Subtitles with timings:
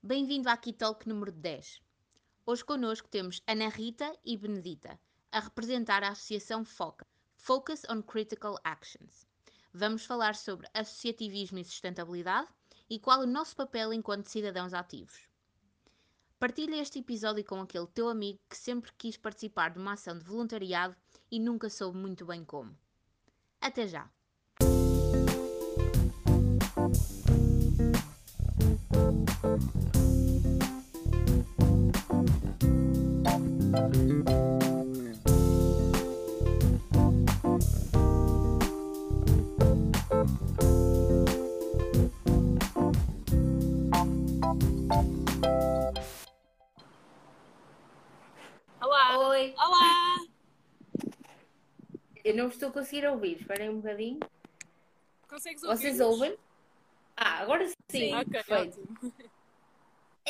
[0.00, 1.82] Bem-vindo à Kitalk número 10.
[2.46, 4.98] Hoje connosco temos Ana Rita e Benedita,
[5.32, 9.26] a representar a Associação FOCA, Focus on Critical Actions.
[9.74, 12.48] Vamos falar sobre associativismo e sustentabilidade
[12.88, 15.28] e qual o nosso papel enquanto cidadãos ativos.
[16.38, 20.24] Partilha este episódio com aquele teu amigo que sempre quis participar de uma ação de
[20.24, 20.94] voluntariado
[21.28, 22.72] e nunca soube muito bem como.
[23.60, 24.08] Até já!
[33.68, 33.84] Olá!
[49.18, 49.54] Oi!
[49.58, 50.16] Olá!
[52.24, 54.20] Eu não estou a conseguir ouvir, esperem um bocadinho.
[55.28, 55.76] Consegues ouvir?
[55.76, 56.34] Vocês ouvem?
[57.14, 58.80] Ah, agora sim, Sim, ok, perfeito.
[58.80, 59.12] ótimo.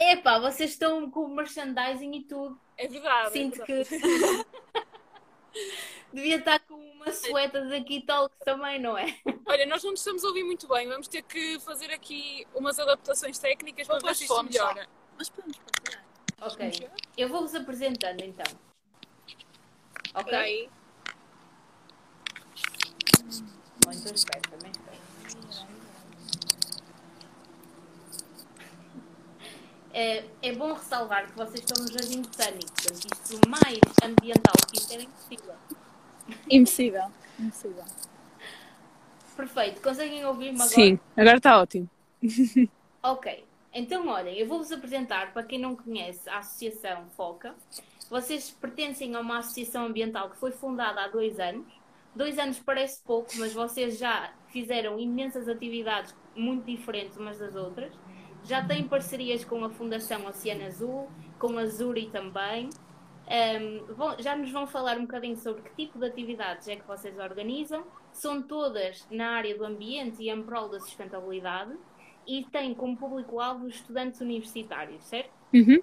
[0.01, 2.61] Epá, vocês estão com o merchandising e tudo.
[2.77, 3.33] É verdade.
[3.33, 4.47] Sinto é que verdade.
[6.13, 9.19] devia estar com uma sueta daqui tal que também, não é?
[9.45, 10.87] Olha, nós não nos estamos a ouvir muito bem.
[10.89, 14.89] Vamos ter que fazer aqui umas adaptações técnicas para ver se isto melhora.
[15.17, 16.05] Mas podemos partilhar.
[16.41, 16.91] Ok.
[17.17, 18.47] Eu vou-vos apresentando então.
[20.15, 20.23] Ok?
[20.23, 20.71] Espera aí.
[23.87, 24.73] Ou então espera, também
[30.01, 34.79] É, é bom ressalvar que vocês estão no Jardim Botânico, portanto, isto mais ambiental que
[34.79, 35.55] isto era impossível.
[36.49, 37.03] Impossível.
[37.37, 37.85] Impossível.
[39.37, 40.69] Perfeito, conseguem ouvir-me agora?
[40.71, 41.91] Sim, agora está ótimo.
[43.03, 47.57] Ok, então olhem, eu vou-vos apresentar, para quem não conhece, a Associação FOCA.
[48.09, 51.67] Vocês pertencem a uma associação ambiental que foi fundada há dois anos.
[52.15, 57.93] Dois anos parece pouco, mas vocês já fizeram imensas atividades muito diferentes umas das outras.
[58.49, 61.07] Já têm parcerias com a Fundação Oceano Azul,
[61.39, 62.71] com a Zuri também.
[63.29, 66.87] Ahm, vão- já nos vão falar um bocadinho sobre que tipo de atividades é que
[66.87, 67.85] vocês organizam.
[68.11, 71.77] São todas na área do ambiente e em prol da sustentabilidade
[72.27, 75.31] e têm como público-alvo os estudantes universitários, certo?
[75.53, 75.79] Uhum.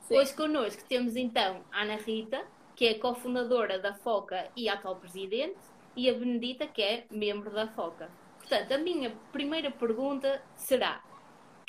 [0.00, 0.16] Sim.
[0.16, 2.42] Hoje connosco temos então a Ana Rita,
[2.74, 5.58] que é cofundadora da FOCA e atual presidente,
[5.94, 8.08] e a Benedita, que é membro da FOCA.
[8.38, 11.02] Portanto, a minha primeira pergunta será: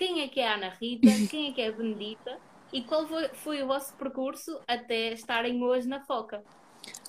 [0.01, 2.39] quem é que é a Ana Rita, quem é que é a Benedita
[2.73, 6.41] e qual foi, foi o vosso percurso até estarem hoje na FOCA?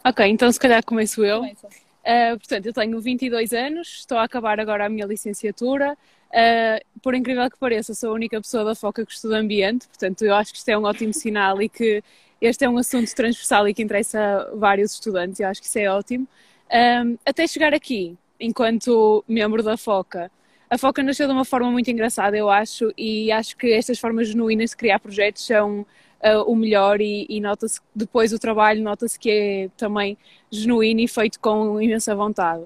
[0.04, 1.38] Ok, então se calhar começo eu.
[1.38, 1.68] Começa.
[1.68, 5.96] Uh, portanto, eu tenho 22 anos, estou a acabar agora a minha licenciatura.
[6.28, 10.22] Uh, por incrível que pareça, sou a única pessoa da FOCA que estuda ambiente, portanto,
[10.22, 12.04] eu acho que isto é um ótimo sinal e que
[12.42, 15.78] este é um assunto transversal e que interessa a vários estudantes, eu acho que isso
[15.78, 16.28] é ótimo.
[16.70, 20.30] Um, até chegar aqui, enquanto membro da FOCA,
[20.72, 24.28] a FOCA nasceu de uma forma muito engraçada, eu acho, e acho que estas formas
[24.28, 29.18] genuínas de criar projetos são uh, o melhor e, e nota-se depois o trabalho, nota-se
[29.18, 30.16] que é também
[30.50, 32.64] genuíno e feito com imensa vontade.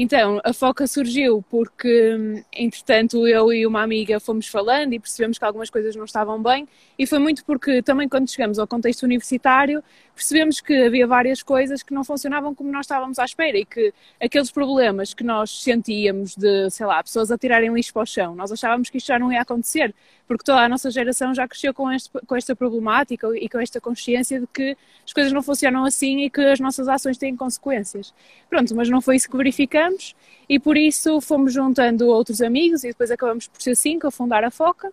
[0.00, 5.38] Então, a FOCA surgiu porque, hum, entretanto, eu e uma amiga fomos falando e percebemos
[5.38, 9.02] que algumas coisas não estavam bem, e foi muito porque também quando chegamos ao contexto
[9.02, 9.82] universitário,
[10.14, 13.92] percebemos que havia várias coisas que não funcionavam como nós estávamos à espera e que
[14.22, 18.36] aqueles problemas que nós sentíamos de, sei lá, pessoas a tirarem lixo para o chão,
[18.36, 19.92] nós achávamos que isto já não ia acontecer,
[20.28, 23.80] porque toda a nossa geração já cresceu com, este, com esta problemática e com esta
[23.80, 28.14] consciência de que as coisas não funcionam assim e que as nossas ações têm consequências.
[28.48, 29.87] Pronto, mas não foi isso que verificamos
[30.48, 34.44] e por isso fomos juntando outros amigos e depois acabamos por ser cinco a fundar
[34.44, 34.92] a FOCA.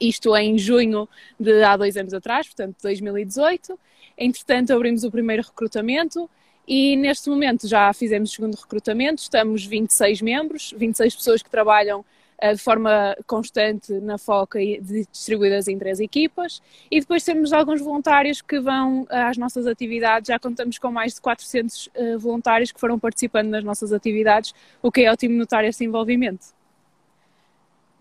[0.00, 1.08] Isto em junho
[1.38, 3.78] de há dois anos atrás, portanto 2018.
[4.16, 6.28] Entretanto, abrimos o primeiro recrutamento
[6.66, 9.22] e neste momento já fizemos o segundo recrutamento.
[9.22, 12.04] Estamos 26 membros, 26 pessoas que trabalham
[12.52, 16.60] de forma constante na FOCA e distribuídas em três equipas.
[16.90, 20.28] E depois temos alguns voluntários que vão eh, às nossas atividades.
[20.28, 24.92] Já contamos com mais de 400 eh, voluntários que foram participando nas nossas atividades, o
[24.92, 26.46] que é ótimo notar esse envolvimento.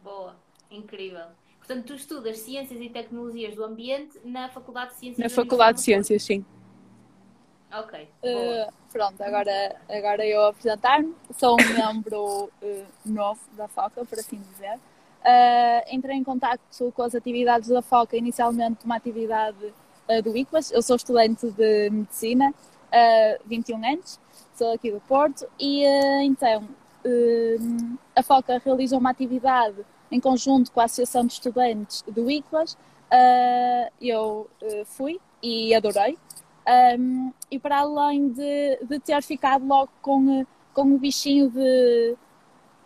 [0.03, 0.35] Boa,
[0.69, 1.25] incrível.
[1.59, 5.77] Portanto, tu estudas Ciências e Tecnologias do Ambiente na Faculdade de Ciências Na da Faculdade
[5.77, 6.43] de Ciências, sim.
[7.75, 8.07] Ok.
[8.23, 11.15] Uh, pronto, agora, agora eu apresentar-me.
[11.35, 14.75] Sou um membro uh, novo da FOCA, por assim dizer.
[14.75, 16.61] Uh, entrei em contato
[16.93, 19.73] com as atividades da FOCA, inicialmente uma atividade
[20.23, 20.71] do ICBAS.
[20.71, 24.19] Eu sou estudante de Medicina, uh, 21 anos,
[24.53, 25.83] sou aqui do Porto, e
[26.23, 26.67] então
[28.15, 29.77] a FOCA realizou uma atividade
[30.11, 32.77] em conjunto com a Associação de Estudantes do ICBAS.
[33.99, 34.47] Eu
[34.85, 36.17] fui e adorei.
[36.97, 42.15] Um, e para além de, de ter ficado logo com, eh, com o bichinho de,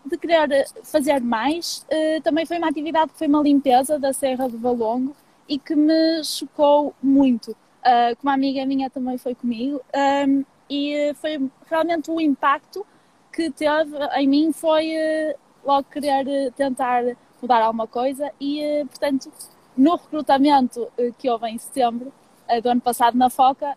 [0.04, 4.48] de querer fazer mais, uh, também foi uma atividade que foi uma limpeza da Serra
[4.48, 5.14] do Valongo
[5.48, 7.52] e que me chocou muito.
[7.52, 9.80] Uh, uma amiga minha também foi comigo
[10.26, 12.84] um, e foi realmente o impacto
[13.32, 17.04] que teve em mim foi uh, logo querer tentar
[17.40, 19.30] mudar alguma coisa e, portanto,
[19.76, 20.88] no recrutamento
[21.18, 22.12] que houve em setembro
[22.62, 23.76] do ano passado na FOCA,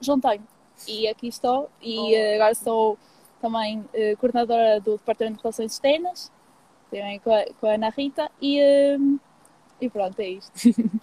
[0.00, 0.44] juntei-me
[0.86, 2.34] e aqui estou e oh.
[2.34, 2.98] agora estou
[3.40, 6.32] também uh, coordenadora do Departamento de Relações Externas,
[6.90, 9.20] também com a, com a Ana Rita, e, uh,
[9.80, 10.52] e pronto, é isto.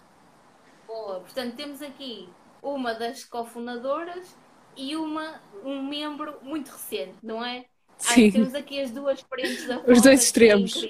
[0.88, 2.30] Boa, portanto temos aqui
[2.64, 4.36] uma das cofundadoras
[4.76, 7.66] e uma, um membro muito recente, não é?
[7.98, 8.32] Sim.
[8.32, 10.82] temos aqui as duas frentes da Os dois extremos.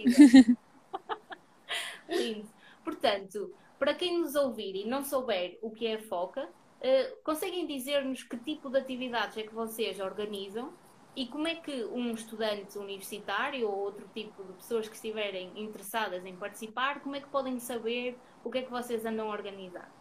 [2.07, 2.47] É Lindo.
[2.83, 7.65] Portanto, para quem nos ouvir e não souber o que é a FOCA, uh, conseguem
[7.65, 10.71] dizer-nos que tipo de atividades é que vocês organizam
[11.15, 16.25] e como é que um estudante universitário ou outro tipo de pessoas que estiverem interessadas
[16.25, 19.91] em participar, como é que podem saber o que é que vocês andam a organizar?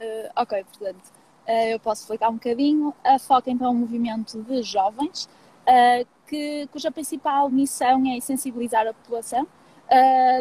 [0.00, 1.12] Uh, ok, portanto,
[1.46, 2.94] uh, eu posso explicar um bocadinho.
[3.04, 5.28] A FOCA então é um movimento de jovens
[5.62, 9.46] uh, que, cuja principal missão é sensibilizar a população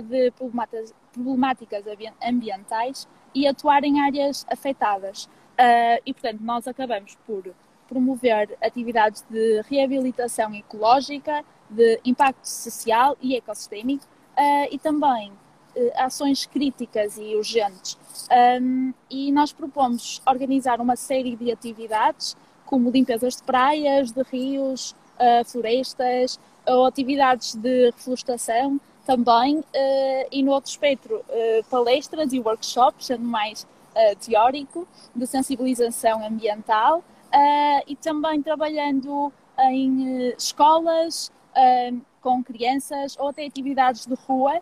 [0.10, 1.84] de problemáticas, problemáticas
[2.24, 5.28] ambientais e atuar em áreas afetadas.
[6.06, 7.44] e, portanto, nós acabamos por
[7.88, 16.46] promover atividades de reabilitação ecológica, de impacto social e ecossistémico uh, e também uh, ações
[16.46, 17.98] críticas e urgentes.
[18.62, 22.36] Um, e nós propomos organizar uma série de atividades,
[22.66, 29.64] como limpezas de praias, de rios, uh, florestas, ou atividades de reflorestação também,
[30.30, 31.24] e no outro espectro,
[31.72, 33.66] palestras e workshops, sendo mais
[34.20, 37.02] teórico, de sensibilização ambiental,
[37.88, 39.32] e também trabalhando
[39.72, 41.32] em escolas
[42.22, 44.62] com crianças ou até atividades de rua,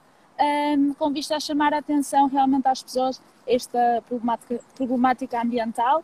[0.99, 6.03] com vista a chamar a atenção realmente às pessoas esta problemática, problemática ambiental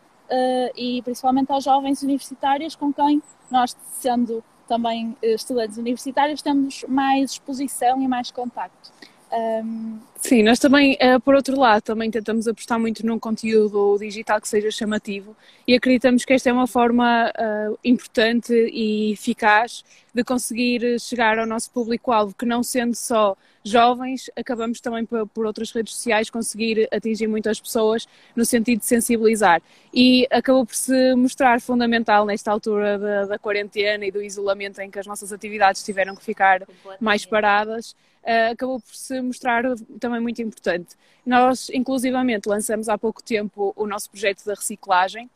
[0.76, 4.42] e principalmente aos jovens universitários com quem nós, sendo
[4.72, 8.90] também estudantes universitários, temos mais exposição e mais contacto.
[9.30, 9.98] Um...
[10.16, 14.48] Sim, nós também, uh, por outro lado, também tentamos apostar muito num conteúdo digital que
[14.48, 15.36] seja chamativo
[15.66, 21.46] e acreditamos que esta é uma forma uh, importante e eficaz de conseguir chegar ao
[21.46, 26.88] nosso público-alvo, que não sendo só jovens, acabamos também por, por, outras redes sociais conseguir
[26.92, 29.62] atingir muitas pessoas no sentido de sensibilizar.
[29.92, 34.90] E acabou por se mostrar fundamental nesta altura da, da quarentena e do isolamento em
[34.90, 36.62] que as nossas atividades tiveram que ficar
[37.00, 37.92] mais paradas.
[38.22, 39.64] Uh, acabou por se mostrar
[39.98, 40.96] também muito importante.
[41.24, 45.30] Nós, inclusivamente, lançamos há pouco tempo o nosso projeto da reciclagem,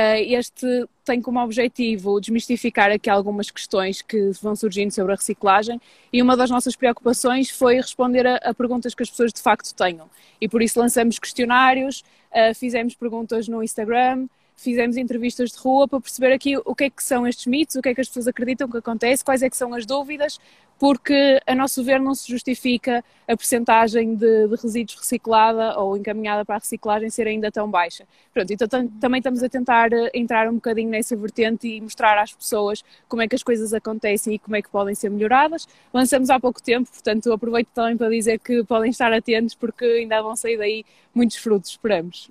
[0.00, 5.80] este tem como objetivo desmistificar aqui algumas questões que vão surgindo sobre a reciclagem
[6.12, 9.74] e uma das nossas preocupações foi responder a, a perguntas que as pessoas de facto
[9.74, 10.08] tenham.
[10.40, 16.00] E por isso lançamos questionários, uh, fizemos perguntas no Instagram, fizemos entrevistas de rua para
[16.00, 18.26] perceber aqui o que é que são estes mitos, o que é que as pessoas
[18.26, 20.38] acreditam que acontece, quais é que são as dúvidas,
[20.78, 26.44] porque a nosso ver não se justifica a percentagem de, de resíduos reciclada ou encaminhada
[26.44, 28.04] para a reciclagem ser ainda tão baixa.
[28.34, 28.68] Pronto, então
[29.00, 33.22] também estamos a tentar eh, entrar um bocadinho nessa vertente e mostrar às pessoas como
[33.22, 35.66] é que as coisas acontecem e como é que podem ser melhoradas.
[35.92, 40.20] Lançamos há pouco tempo, portanto aproveito também para dizer que podem estar atentos porque ainda
[40.20, 40.84] vão sair daí
[41.14, 42.30] muitos frutos, esperamos.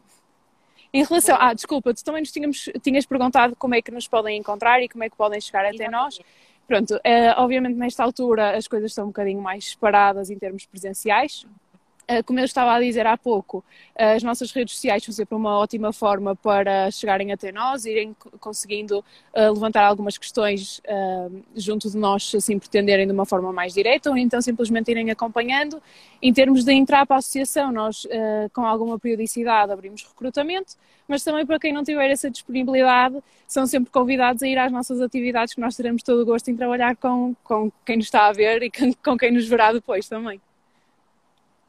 [0.94, 1.38] Em relação.
[1.40, 4.90] Ah, desculpa, tu também nos tínhamos, tinhas perguntado como é que nos podem encontrar e
[4.90, 6.20] como é que podem chegar até nós.
[6.68, 11.46] Pronto, é, obviamente nesta altura as coisas estão um bocadinho mais paradas em termos presenciais,
[11.46, 11.67] eh,
[12.26, 13.64] como eu estava a dizer há pouco,
[13.96, 18.16] eh, as nossas redes sociais são sempre uma ótima forma para chegarem até nós, irem
[18.40, 20.82] conseguindo eh, levantar algumas questões
[21.56, 25.12] junto de nós, se assim pretenderem de uma forma mais direta, ou então simplesmente irem
[25.12, 25.82] acompanhando.
[26.22, 28.08] Em termos de entrar para a associação, nós
[28.54, 30.76] com alguma periodicidade abrimos recrutamento,
[31.08, 35.02] mas também para quem não tiver essa disponibilidade, são sempre convidados a ir às nossas
[35.02, 38.34] atividades, que nós teremos todo o gosto em trabalhar com, com quem nos está a
[38.34, 38.72] ver e
[39.04, 40.42] com quem nos verá depois também.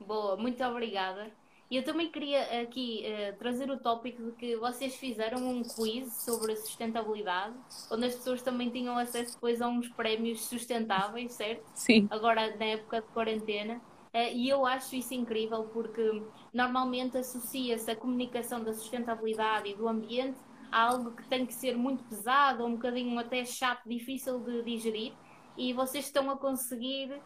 [0.08, 1.30] Boa, muito obrigada.
[1.70, 6.10] E eu também queria aqui uh, trazer o tópico de que vocês fizeram um quiz
[6.22, 7.54] sobre sustentabilidade,
[7.90, 11.62] onde as pessoas também tinham acesso depois a uns prémios sustentáveis, certo?
[11.74, 12.08] Sim.
[12.10, 13.82] Agora na época de quarentena.
[14.14, 16.22] Uh, e eu acho isso incrível porque
[16.54, 20.38] normalmente associa-se a comunicação da sustentabilidade e do ambiente
[20.72, 25.12] a algo que tem que ser muito pesado, um bocadinho até chato, difícil de digerir,
[25.54, 27.20] e vocês estão a conseguir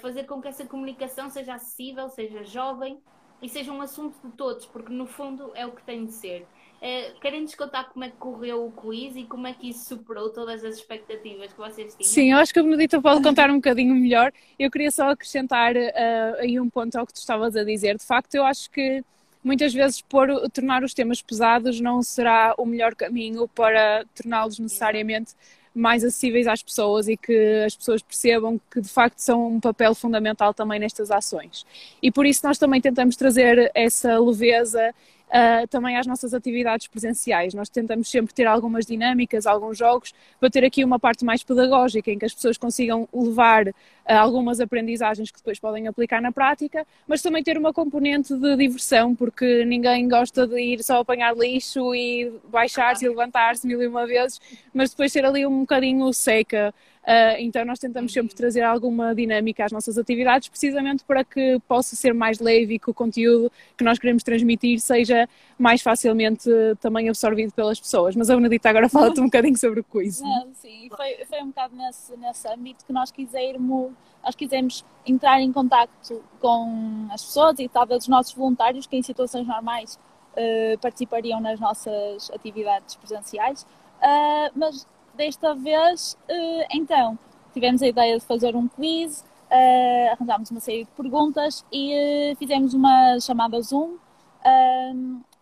[0.00, 2.98] fazer com que essa comunicação seja acessível, seja jovem
[3.42, 6.46] e seja um assunto de todos, porque no fundo é o que tem de ser.
[6.84, 10.30] Uh, Querem-nos contar como é que correu o quiz e como é que isso superou
[10.30, 12.10] todas as expectativas que vocês tinham?
[12.10, 14.32] Sim, eu acho que a Benedita pode contar um bocadinho melhor.
[14.58, 17.96] Eu queria só acrescentar uh, aí um ponto ao que tu estavas a dizer.
[17.96, 19.02] De facto, eu acho que
[19.42, 25.34] muitas vezes por tornar os temas pesados não será o melhor caminho para torná-los necessariamente
[25.74, 29.94] mais acessíveis às pessoas e que as pessoas percebam que de facto são um papel
[29.94, 31.66] fundamental também nestas ações.
[32.02, 34.94] E por isso nós também tentamos trazer essa leveza
[35.34, 37.52] uh, também às nossas atividades presenciais.
[37.52, 42.10] Nós tentamos sempre ter algumas dinâmicas, alguns jogos, para ter aqui uma parte mais pedagógica,
[42.10, 43.72] em que as pessoas consigam levar uh,
[44.06, 49.14] algumas aprendizagens que depois podem aplicar na prática, mas também ter uma componente de diversão,
[49.14, 54.06] porque ninguém gosta de ir só apanhar lixo e baixar-se e levantar-se mil e uma
[54.06, 54.40] vezes,
[54.72, 56.72] mas depois ter ali um bocadinho seca.
[57.04, 61.94] Uh, então nós tentamos sempre trazer alguma dinâmica às nossas atividades, precisamente para que possa
[61.94, 66.48] ser mais leve e que o conteúdo que nós queremos transmitir seja mais facilmente
[66.80, 68.16] também absorvido pelas pessoas.
[68.16, 70.22] Mas a Benedita agora fala-te um bocadinho sobre o quiz.
[70.22, 73.92] Não, sim, foi, foi um bocado nesse, nesse âmbito que nós quisermos,
[74.24, 79.02] nós quisemos entrar em contato com as pessoas e talvez os nossos voluntários que em
[79.02, 79.98] situações normais
[80.32, 87.18] uh, participariam nas nossas atividades presenciais, uh, mas desta vez, uh, então,
[87.52, 91.94] tivemos a ideia de fazer um quiz, uh, arranjámos uma série de perguntas e
[92.32, 93.96] uh, fizemos uma chamada Zoom,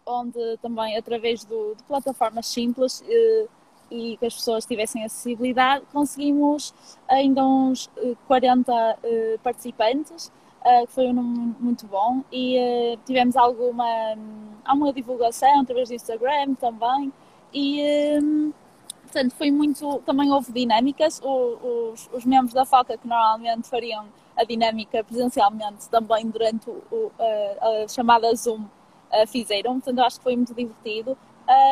[0.06, 3.02] onde também, através do, de plataformas simples
[3.90, 6.72] e que as pessoas tivessem acessibilidade, conseguimos
[7.08, 7.90] ainda uns
[8.26, 8.72] 40
[9.42, 10.30] participantes.
[10.64, 13.84] Uh, que foi um número muito bom e uh, tivemos alguma,
[14.64, 17.12] alguma divulgação através do Instagram também
[17.52, 17.82] e
[19.12, 24.44] portanto foi muito, também houve dinâmicas, os, os membros da FOCA que normalmente fariam a
[24.44, 28.64] dinâmica presencialmente também durante o, a, a, chamada Zoom
[29.28, 31.16] fizeram, portanto acho que foi muito divertido.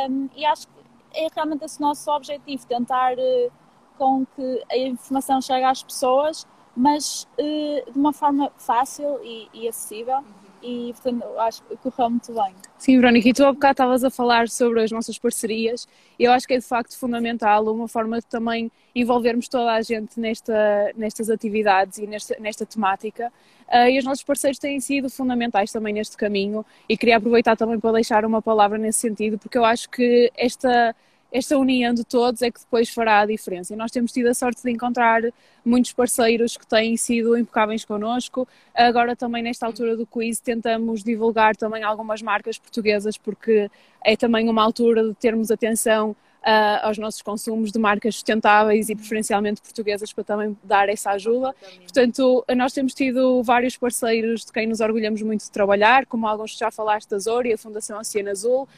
[0.09, 0.75] Um, e acho que
[1.15, 3.53] é realmente esse nosso objetivo, tentar uh,
[3.97, 9.69] com que a informação chegue às pessoas, mas uh, de uma forma fácil e, e
[9.69, 10.23] acessível
[10.63, 12.55] e portanto acho que correu muito bem.
[12.79, 15.87] Sim, Verónica, e tu há bocado estavas a falar sobre as nossas parcerias.
[16.19, 19.83] E eu acho que é de facto fundamental uma forma de também envolvermos toda a
[19.83, 23.33] gente nesta, nestas atividades e nesta, nesta temática.
[23.69, 26.65] Uh, e os nossos parceiros têm sido fundamentais também neste caminho.
[26.89, 30.95] E queria aproveitar também para deixar uma palavra nesse sentido porque eu acho que esta
[31.33, 33.73] esta união de todos é que depois fará a diferença.
[33.73, 35.23] E nós temos tido a sorte de encontrar
[35.65, 38.49] muitos parceiros que têm sido impecáveis connosco.
[38.75, 43.71] Agora também nesta altura do quiz tentamos divulgar também algumas marcas portuguesas porque
[44.05, 48.97] é também uma altura de termos atenção uh, aos nossos consumos de marcas sustentáveis e
[48.97, 51.55] preferencialmente portuguesas para também dar essa ajuda.
[51.83, 56.53] Portanto, nós temos tido vários parceiros de quem nos orgulhamos muito de trabalhar, como alguns
[56.53, 58.69] que já falaste da Zori, a Fundação Oceano Azul, uh,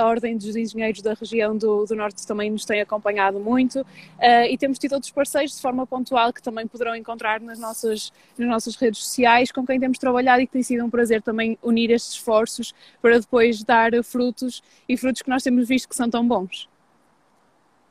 [0.00, 4.46] a Ordem dos Engenheiros da região do, do Norte também nos tem acompanhado muito uh,
[4.48, 8.48] e temos tido outros parceiros de forma pontual que também poderão encontrar nas nossas, nas
[8.48, 11.90] nossas redes sociais com quem temos trabalhado e que tem sido um prazer também unir
[11.90, 16.26] estes esforços para depois dar frutos e frutos que nós temos visto que são tão
[16.26, 16.68] bons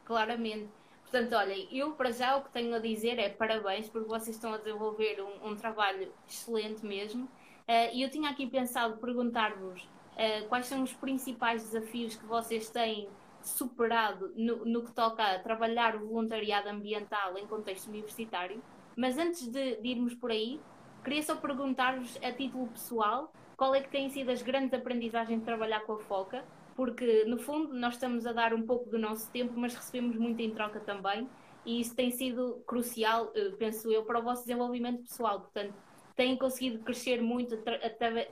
[0.05, 0.69] claramente.
[1.01, 4.53] Portanto, olhem, eu para já o que tenho a dizer é parabéns, porque vocês estão
[4.53, 7.25] a desenvolver um, um trabalho excelente mesmo.
[7.25, 12.69] Uh, e eu tinha aqui pensado perguntar-vos uh, quais são os principais desafios que vocês
[12.69, 13.09] têm
[13.41, 18.61] superado no, no, que toca a trabalhar o voluntariado ambiental em contexto universitário.
[18.95, 20.59] Mas antes de, de irmos por aí,
[21.03, 25.45] queria só perguntar-vos a título pessoal qual é que têm sido as grandes aprendizagens de
[25.45, 26.43] trabalhar com a FOCA
[26.75, 30.41] porque no fundo nós estamos a dar um pouco do nosso tempo, mas recebemos muito
[30.41, 31.27] em troca também,
[31.65, 35.39] e isso tem sido crucial, eh, penso eu, para o vosso desenvolvimento pessoal.
[35.39, 35.73] Portanto,
[36.15, 37.57] têm conseguido crescer muito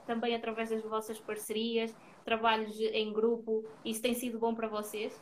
[0.06, 5.20] também através das vossas parcerias, trabalhos em grupo, isso tem sido bom para vocês?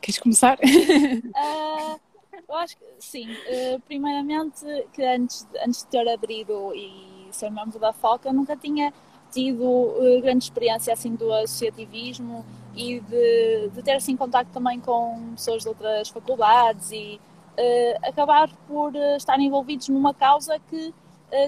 [0.00, 0.58] Queres começar?
[0.58, 2.00] uh,
[2.48, 3.30] eu acho que sim.
[3.30, 8.92] Uh, primeiramente, que antes, antes de ter abrido e ser membro da FOCA, nunca tinha
[9.36, 12.42] tido uh, grande experiência assim do associativismo
[12.74, 17.20] e de, de ter assim contato também com pessoas de outras faculdades e
[17.58, 20.94] uh, acabar por uh, estar envolvidos numa causa que,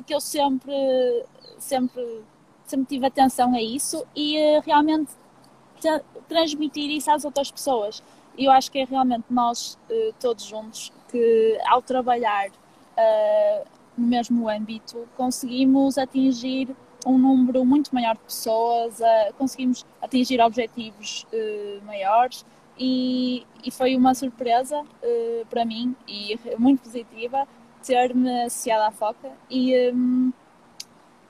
[0.04, 0.75] que eu sempre,
[1.57, 2.23] sempre,
[2.66, 5.12] sempre tive atenção a isso e realmente
[6.28, 8.02] transmitir isso às outras pessoas.
[8.37, 9.78] E eu acho que é realmente nós
[10.18, 12.50] todos juntos que ao trabalhar
[13.97, 16.76] no mesmo âmbito conseguimos atingir
[17.07, 18.99] um número muito maior de pessoas,
[19.37, 22.45] conseguimos atingir objetivos uh, maiores
[22.78, 27.47] e, e, foi uma surpresa uh, para mim e muito positiva
[27.85, 30.33] ter-me associado à FOCA e, um,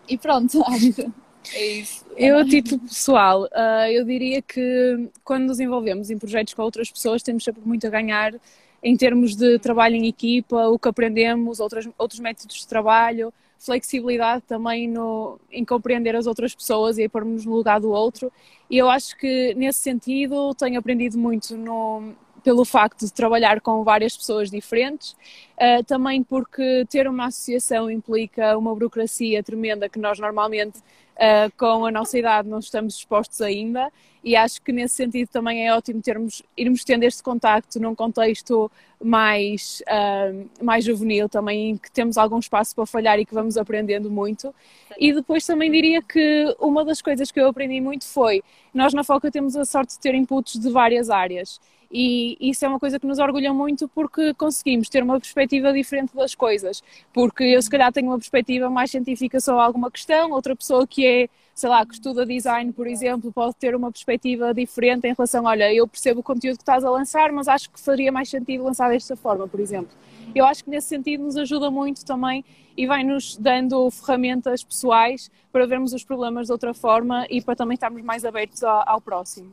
[0.09, 1.13] e pronto, acho que
[1.55, 2.05] É isso.
[2.17, 6.91] Eu, a título pessoal, uh, eu diria que quando nos envolvemos em projetos com outras
[6.91, 8.35] pessoas, temos sempre muito a ganhar
[8.83, 14.43] em termos de trabalho em equipa, o que aprendemos, outros, outros métodos de trabalho, flexibilidade
[14.47, 18.33] também no, em compreender as outras pessoas e pôr-nos no lugar do outro.
[18.71, 23.83] E eu acho que nesse sentido tenho aprendido muito no, pelo facto de trabalhar com
[23.83, 30.19] várias pessoas diferentes, uh, também porque ter uma associação implica uma burocracia tremenda que nós
[30.19, 30.79] normalmente
[31.19, 33.91] uh, com a nossa idade não estamos expostos ainda
[34.23, 38.71] e acho que nesse sentido também é ótimo termos, irmos tendo este contacto num contexto
[39.03, 43.57] mais, uh, mais juvenil também, em que temos algum espaço para falhar e que vamos
[43.57, 44.53] aprendendo muito.
[44.99, 48.43] E depois também diria que uma das coisas que eu aprendi muito foi,
[48.75, 52.69] nós na FOCA temos a sorte de ter inputs de várias áreas e isso é
[52.69, 56.83] uma coisa que nos orgulha muito porque conseguimos ter uma perspectiva diferente das coisas.
[57.13, 61.07] Porque eu, se calhar, tenho uma perspectiva mais científica sobre alguma questão, outra pessoa que
[61.07, 65.45] é, sei lá, que estuda design, por exemplo, pode ter uma perspectiva diferente em relação,
[65.45, 68.65] olha, eu percebo o conteúdo que estás a lançar, mas acho que faria mais sentido
[68.65, 69.91] lançar desta forma, por exemplo.
[70.35, 72.45] Eu acho que nesse sentido nos ajuda muito também
[72.77, 77.75] e vai-nos dando ferramentas pessoais para vermos os problemas de outra forma e para também
[77.75, 79.53] estarmos mais abertos ao, ao próximo.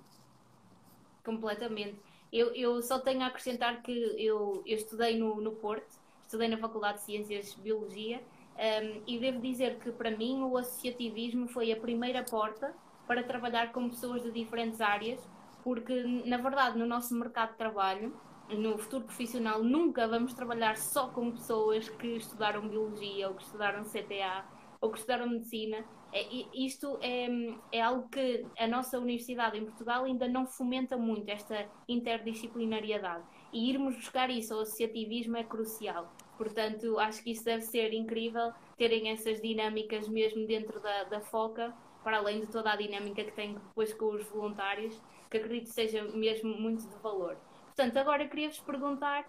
[1.24, 2.05] Completamente.
[2.36, 5.88] Eu, eu só tenho a acrescentar que eu, eu estudei no, no Porto,
[6.26, 8.22] estudei na Faculdade de Ciências de Biologia
[8.58, 12.76] um, e devo dizer que para mim o associativismo foi a primeira porta
[13.08, 15.26] para trabalhar com pessoas de diferentes áreas,
[15.64, 18.14] porque na verdade no nosso mercado de trabalho,
[18.50, 23.86] no futuro profissional, nunca vamos trabalhar só com pessoas que estudaram biologia ou que estudaram
[23.86, 24.44] CTA
[24.82, 25.86] ou que estudaram medicina.
[26.16, 27.28] É, isto é,
[27.74, 33.26] é algo que a nossa universidade em Portugal ainda não fomenta muito, esta interdisciplinariedade.
[33.52, 36.10] E irmos buscar isso ao associativismo é crucial.
[36.38, 41.74] Portanto, acho que isso deve ser incrível, terem essas dinâmicas mesmo dentro da, da FOCA,
[42.02, 44.98] para além de toda a dinâmica que tem depois com os voluntários,
[45.30, 47.36] que acredito seja mesmo muito de valor.
[47.66, 49.28] Portanto, agora queria-vos perguntar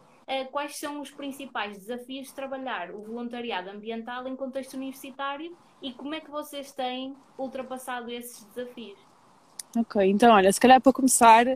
[0.51, 6.15] quais são os principais desafios de trabalhar o voluntariado ambiental em contexto universitário e como
[6.15, 8.99] é que vocês têm ultrapassado esses desafios?
[9.77, 11.47] Ok, então olha, se calhar para começar,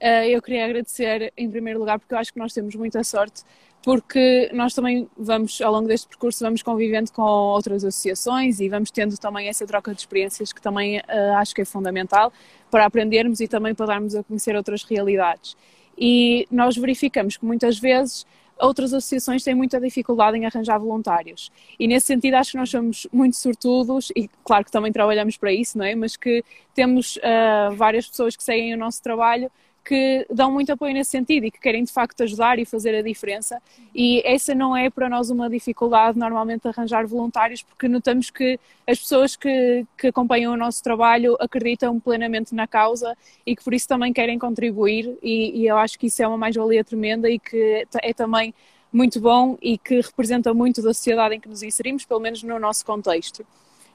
[0.00, 3.44] eh, eu queria agradecer em primeiro lugar porque eu acho que nós temos muita sorte
[3.82, 8.90] porque nós também vamos, ao longo deste percurso, vamos convivendo com outras associações e vamos
[8.90, 12.32] tendo também essa troca de experiências que também uh, acho que é fundamental
[12.70, 15.56] para aprendermos e também para darmos a conhecer outras realidades.
[15.98, 18.26] E nós verificamos que muitas vezes
[18.60, 21.50] outras associações têm muita dificuldade em arranjar voluntários.
[21.78, 25.52] E nesse sentido acho que nós somos muito sortudos e claro que também trabalhamos para
[25.52, 25.94] isso, não é?
[25.94, 29.50] Mas que temos uh, várias pessoas que seguem o nosso trabalho
[29.88, 33.00] que dão muito apoio nesse sentido e que querem de facto ajudar e fazer a
[33.00, 33.58] diferença.
[33.94, 38.98] E essa não é para nós uma dificuldade normalmente arranjar voluntários, porque notamos que as
[38.98, 43.88] pessoas que, que acompanham o nosso trabalho acreditam plenamente na causa e que por isso
[43.88, 45.16] também querem contribuir.
[45.22, 48.54] E, e eu acho que isso é uma mais-valia tremenda e que é também
[48.92, 52.58] muito bom e que representa muito da sociedade em que nos inserimos, pelo menos no
[52.58, 53.42] nosso contexto.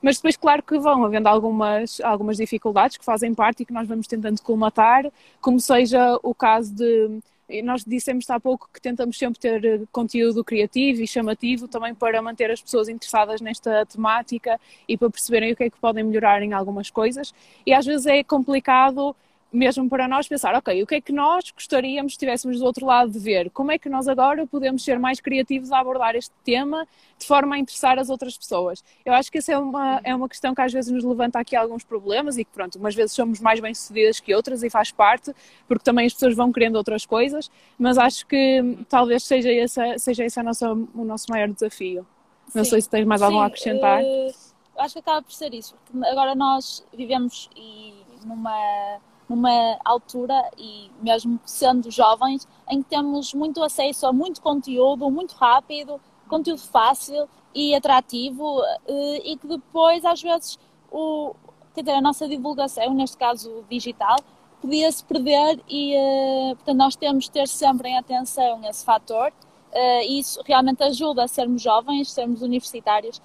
[0.04, 3.88] Mas depois, claro que vão havendo algumas, algumas dificuldades que fazem parte e que nós
[3.88, 7.20] vamos tentando colmatar, como seja o caso de.
[7.63, 12.50] Nós dissemos há pouco que tentamos sempre ter conteúdo criativo e chamativo também para manter
[12.52, 16.52] as pessoas interessadas nesta temática e para perceberem o que é que podem melhorar em
[16.54, 17.34] algumas coisas.
[17.66, 19.16] E às vezes é complicado
[19.54, 22.88] mesmo para nós pensar, ok, o que é que nós gostaríamos se estivéssemos do outro
[22.88, 23.52] lado de ver?
[23.52, 26.88] Como é que nós agora podemos ser mais criativos a abordar este tema
[27.20, 28.84] de forma a interessar as outras pessoas?
[29.06, 31.56] Eu acho que essa é uma, é uma questão que às vezes nos levanta aqui
[31.56, 35.32] alguns problemas e que, pronto, umas vezes somos mais bem-sucedidas que outras e faz parte,
[35.68, 40.26] porque também as pessoas vão querendo outras coisas, mas acho que talvez seja esse, seja
[40.26, 42.08] esse a nossa, o nosso maior desafio.
[42.56, 42.72] Não Sim.
[42.72, 44.02] sei se tens mais algo a acrescentar.
[44.02, 44.34] Uh,
[44.80, 47.94] acho que acaba por ser isso, porque agora nós vivemos e
[48.26, 55.10] numa numa altura e mesmo sendo jovens em que temos muito acesso a muito conteúdo,
[55.10, 60.60] muito rápido, conteúdo fácil e atrativo eh, e que depois às vezes
[60.92, 61.36] o,
[61.74, 64.18] quer dizer, a nossa divulgação, neste caso digital,
[64.62, 69.32] podia-se perder e eh, portanto nós temos de ter sempre em atenção esse fator
[69.72, 73.22] eh, e isso realmente ajuda a sermos jovens, sermos universitários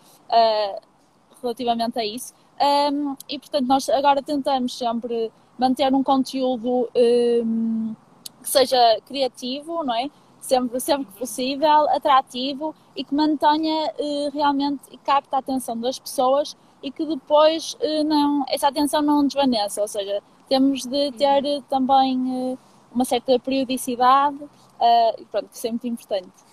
[1.40, 2.34] relativamente a isso.
[3.28, 7.94] E portanto nós agora tentamos sempre manter um conteúdo um,
[8.40, 10.10] que seja criativo, não é?
[10.40, 15.98] Sempre, sempre que possível, atrativo e que mantenha uh, realmente e capte a atenção das
[15.98, 21.44] pessoas e que depois uh, não, essa atenção não desvaneça, ou seja, temos de ter
[21.44, 22.56] uh, também
[22.92, 24.38] uma certa periodicidade
[25.18, 26.47] e pronto, que é muito importante.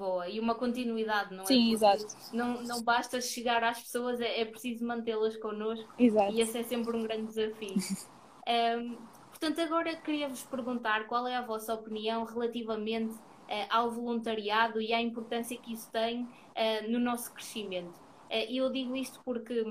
[0.00, 1.46] Boa, e uma continuidade, não é?
[1.46, 2.06] Sim, exato.
[2.32, 5.86] Não, não basta chegar às pessoas, é, é preciso mantê-las connosco.
[5.98, 6.32] Exato.
[6.32, 7.74] E esse é sempre um grande desafio.
[8.48, 8.96] um,
[9.28, 15.02] portanto, agora queria-vos perguntar qual é a vossa opinião relativamente uh, ao voluntariado e à
[15.02, 17.98] importância que isso tem uh, no nosso crescimento.
[18.30, 19.62] Uh, e eu digo isto porque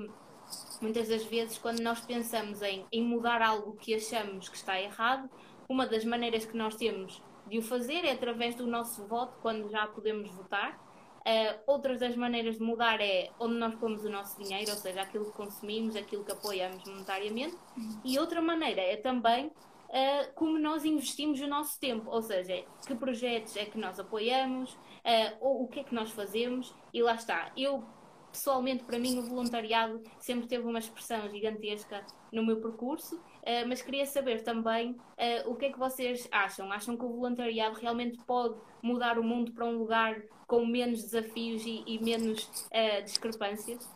[0.80, 5.28] muitas das vezes, quando nós pensamos em, em mudar algo que achamos que está errado,
[5.68, 9.70] uma das maneiras que nós temos de o fazer é através do nosso voto, quando
[9.70, 10.80] já podemos votar.
[11.20, 15.02] Uh, outras das maneiras de mudar é onde nós pomos o nosso dinheiro, ou seja,
[15.02, 17.58] aquilo que consumimos, aquilo que apoiamos monetariamente.
[18.06, 22.96] E outra maneira é também uh, como nós investimos o nosso tempo, ou seja, que
[22.96, 26.74] projetos é que nós apoiamos, uh, ou o que é que nós fazemos.
[26.94, 27.52] E lá está.
[27.58, 27.84] Eu,
[28.32, 33.82] pessoalmente, para mim, o voluntariado sempre teve uma expressão gigantesca no meu percurso Uh, mas
[33.82, 36.72] queria saber também uh, o que é que vocês acham?
[36.72, 41.64] Acham que o voluntariado realmente pode mudar o mundo para um lugar com menos desafios
[41.66, 43.90] e, e menos uh, discrepâncias?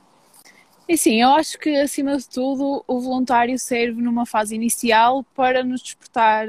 [0.88, 5.64] E sim, eu acho que acima de tudo o voluntário serve numa fase inicial para
[5.64, 6.48] nos despertar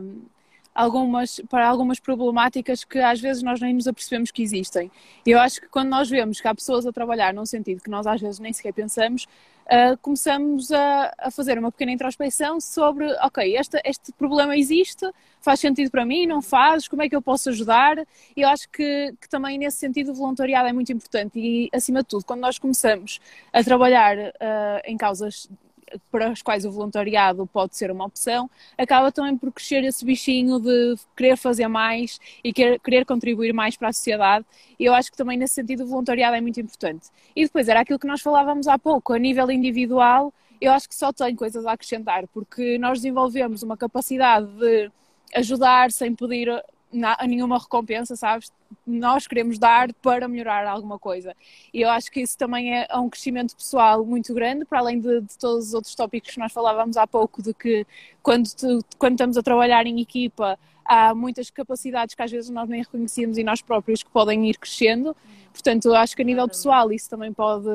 [0.00, 0.22] um,
[0.78, 4.88] algumas, para algumas problemáticas que às vezes nós nem nos apercebemos que existem.
[5.26, 8.06] Eu acho que quando nós vemos que há pessoas a trabalhar num sentido que nós
[8.06, 9.24] às vezes nem sequer pensamos,
[9.66, 15.04] uh, começamos a, a, fazer uma pequena introspecção sobre, ok, este, este problema existe,
[15.40, 17.98] faz sentido para mim, não faz, como é que eu posso ajudar?
[18.36, 22.02] E eu acho que, que também nesse sentido o voluntariado é muito importante e, acima
[22.02, 23.18] de tudo, quando nós começamos
[23.52, 25.48] a trabalhar uh, em causas
[26.10, 30.60] para as quais o voluntariado pode ser uma opção, acaba também por crescer esse bichinho
[30.60, 34.44] de querer fazer mais e querer, querer contribuir mais para a sociedade.
[34.78, 37.08] E eu acho que também nesse sentido o voluntariado é muito importante.
[37.34, 40.94] E depois era aquilo que nós falávamos há pouco, a nível individual, eu acho que
[40.94, 44.90] só tem coisas a acrescentar, porque nós desenvolvemos uma capacidade de
[45.34, 46.48] ajudar sem pedir
[47.18, 48.50] a nenhuma recompensa, sabes?
[48.86, 51.34] Nós queremos dar para melhorar alguma coisa.
[51.72, 55.00] E eu acho que isso também é, é um crescimento pessoal muito grande, para além
[55.00, 57.86] de, de, todos os outros tópicos que nós falávamos há pouco, de que
[58.22, 62.68] quando, tu, quando estamos a trabalhar em equipa, há muitas capacidades que às vezes nós
[62.68, 65.14] nem reconhecemos e nós próprios que podem ir crescendo.
[65.52, 67.68] Portanto, eu acho que a nível pessoal isso também pode,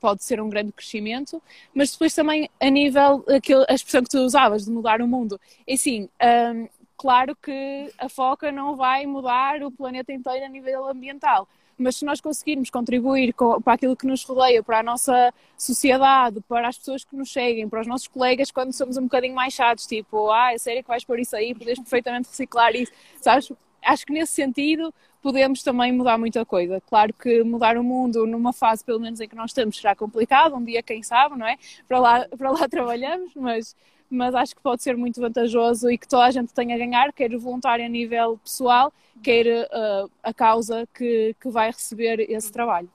[0.00, 1.40] pode ser um grande crescimento,
[1.72, 5.40] mas depois também a nível, aquilo, a expressão que tu usavas de mudar o mundo,
[5.66, 6.08] e sim,
[6.54, 11.46] um, Claro que a foca não vai mudar o planeta inteiro a nível ambiental,
[11.78, 16.40] mas se nós conseguirmos contribuir com, para aquilo que nos rodeia, para a nossa sociedade,
[16.48, 19.52] para as pessoas que nos seguem, para os nossos colegas, quando somos um bocadinho mais
[19.52, 23.52] chatos, tipo, ah, é sério que vais pôr isso aí, podes perfeitamente reciclar isso, sabes?
[23.82, 26.80] Acho que nesse sentido podemos também mudar muita coisa.
[26.80, 30.56] Claro que mudar o mundo numa fase, pelo menos em que nós estamos, será complicado,
[30.56, 31.56] um dia quem sabe, não é?
[31.86, 33.76] Para lá, para lá trabalhamos, mas
[34.10, 37.12] mas acho que pode ser muito vantajoso e que toda a gente tenha a ganhar,
[37.12, 38.92] quer o voluntário a nível pessoal,
[39.22, 42.90] quer uh, a causa que, que vai receber esse trabalho.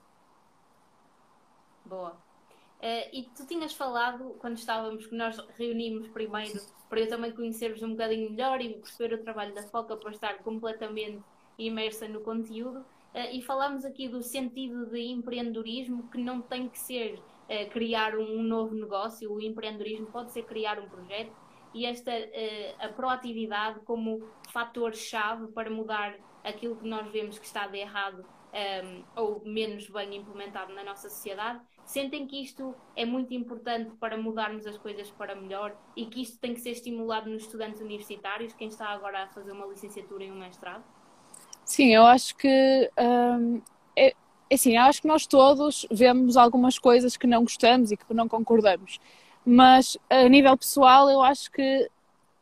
[1.86, 2.12] Boa.
[2.82, 7.84] Uh, e tu tinhas falado, quando estávamos, que nós reunimos primeiro para eu também conhecer-vos
[7.84, 11.22] um bocadinho melhor e perceber o trabalho da FOCA para estar completamente
[11.60, 12.80] imersa no conteúdo.
[13.14, 17.20] Uh, e falámos aqui do sentido de empreendedorismo que não tem que ser
[17.72, 21.34] criar um novo negócio, o empreendedorismo pode ser criar um projeto
[21.74, 27.68] e esta uh, a proatividade como fator-chave para mudar aquilo que nós vemos que está
[27.68, 33.06] de errado um, ehm, ou menos bem implementado na nossa sociedade, sentem que isto é
[33.06, 37.30] muito importante para mudarmos as coisas para melhor e que isto tem que ser estimulado
[37.30, 40.84] nos estudantes universitários, quem está agora a fazer uma licenciatura e um mestrado?
[41.64, 43.62] Sim, eu acho que um, ehm,
[43.96, 44.16] é,
[44.52, 48.28] é assim, acho que nós todos vemos algumas coisas que não gostamos e que não
[48.28, 49.00] concordamos,
[49.46, 51.90] mas a nível pessoal eu acho que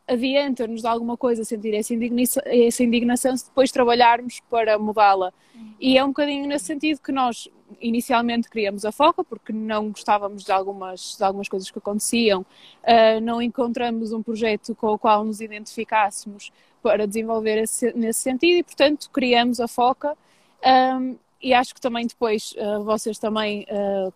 [0.07, 5.31] adianta-nos de alguma coisa sentir essa indignação, essa indignação se depois trabalharmos para mudá-la.
[5.79, 7.47] E é um bocadinho nesse sentido que nós
[7.79, 13.21] inicialmente criamos a FOCA, porque não gostávamos de algumas, de algumas coisas que aconteciam, uh,
[13.21, 18.63] não encontramos um projeto com o qual nos identificássemos para desenvolver esse, nesse sentido e,
[18.63, 20.17] portanto, criamos a FOCA.
[20.65, 24.13] Um, e acho que também depois uh, vocês também, uh,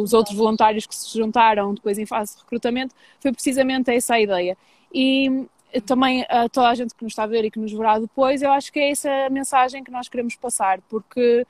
[0.00, 4.20] os outros voluntários que se juntaram depois em fase de recrutamento, foi precisamente essa a
[4.20, 4.56] ideia.
[4.92, 7.72] E eh, também a toda a gente que nos está a ver e que nos
[7.72, 11.46] verá depois, eu acho que é essa a mensagem que nós queremos passar, porque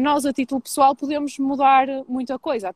[0.00, 2.74] nós a título pessoal podemos mudar muita coisa,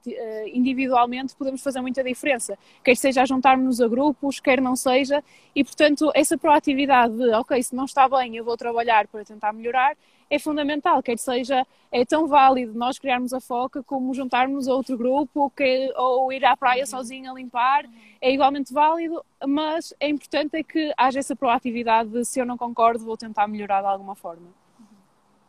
[0.53, 5.64] individualmente podemos fazer muita diferença, quer seja a juntar-nos a grupos, quer não seja, e
[5.64, 9.97] portanto essa proatividade de, ok, se não está bem eu vou trabalhar para tentar melhorar,
[10.31, 14.97] é fundamental, quer seja, é tão válido nós criarmos a foca como juntarmos a outro
[14.97, 16.87] grupo que, ou ir à praia uhum.
[16.87, 17.85] sozinho a limpar,
[18.21, 22.57] é igualmente válido, mas é importante é que haja essa proatividade de se eu não
[22.57, 24.47] concordo vou tentar melhorar de alguma forma.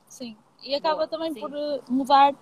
[0.09, 1.39] Sim, e acaba Boa, também sim.
[1.39, 2.33] por eh, mudar,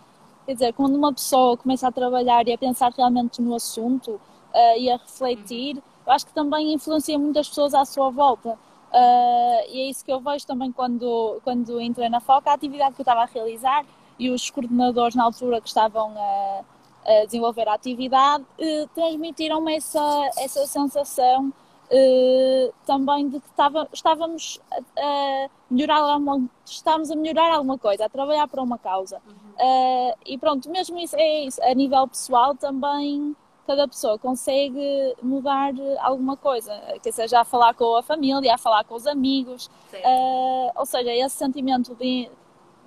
[0.45, 4.77] quer dizer, quando uma pessoa começa a trabalhar e a pensar realmente no assunto uh,
[4.77, 5.83] e a refletir, uhum.
[6.07, 8.57] eu acho que também influencia muitas pessoas à sua volta.
[8.89, 12.95] Uh, e é isso que eu vejo também quando, quando entrei na FOCA, a atividade
[12.95, 13.85] que eu estava a realizar
[14.17, 16.61] e os coordenadores na altura que estavam a,
[17.05, 24.59] a desenvolver a atividade uh, transmitiram-me essa, essa sensação uh, também de que estava, estávamos
[24.71, 29.21] a, a melhorar alguma, estávamos a melhorar alguma coisa, a trabalhar para uma causa.
[29.27, 30.13] Uhum.
[30.25, 33.35] e pronto, mesmo isso é isso, a nível pessoal também
[33.69, 38.83] cada pessoa consegue mudar alguma coisa, que seja a falar com a família, a falar
[38.83, 42.31] com os amigos, uh, ou seja, esse sentimento de,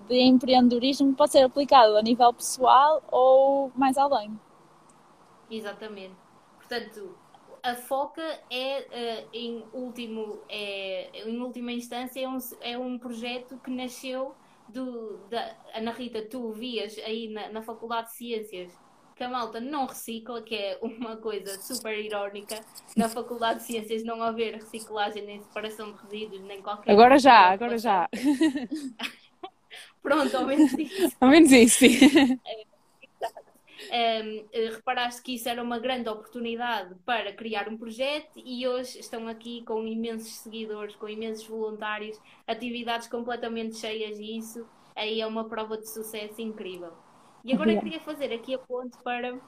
[0.09, 4.37] de empreendedorismo pode ser aplicado a nível pessoal ou mais além.
[5.49, 6.17] Exatamente.
[6.57, 7.17] Portanto,
[7.63, 13.57] a foca é, uh, em, último, é, em última instância, é um, é um projeto
[13.59, 14.35] que nasceu
[14.69, 18.83] do, da Ana Rita, tu vias aí na, na Faculdade de Ciências
[19.23, 22.61] que a malta não recicla, que é uma coisa super irónica.
[22.97, 27.53] Na Faculdade de Ciências não haver reciclagem nem separação de resíduos, nem qualquer Agora já,
[27.53, 28.09] agora já.
[30.03, 31.17] Pronto, ao menos isso.
[31.21, 32.41] Ao menos isso, sim.
[33.91, 39.29] É, reparaste que isso era uma grande oportunidade para criar um projeto e hoje estão
[39.29, 45.49] aqui com imensos seguidores, com imensos voluntários, atividades completamente cheias e isso aí é uma
[45.49, 46.93] prova de sucesso incrível.
[47.45, 49.35] E agora eu queria fazer aqui a ponte para.
[49.35, 49.41] Um,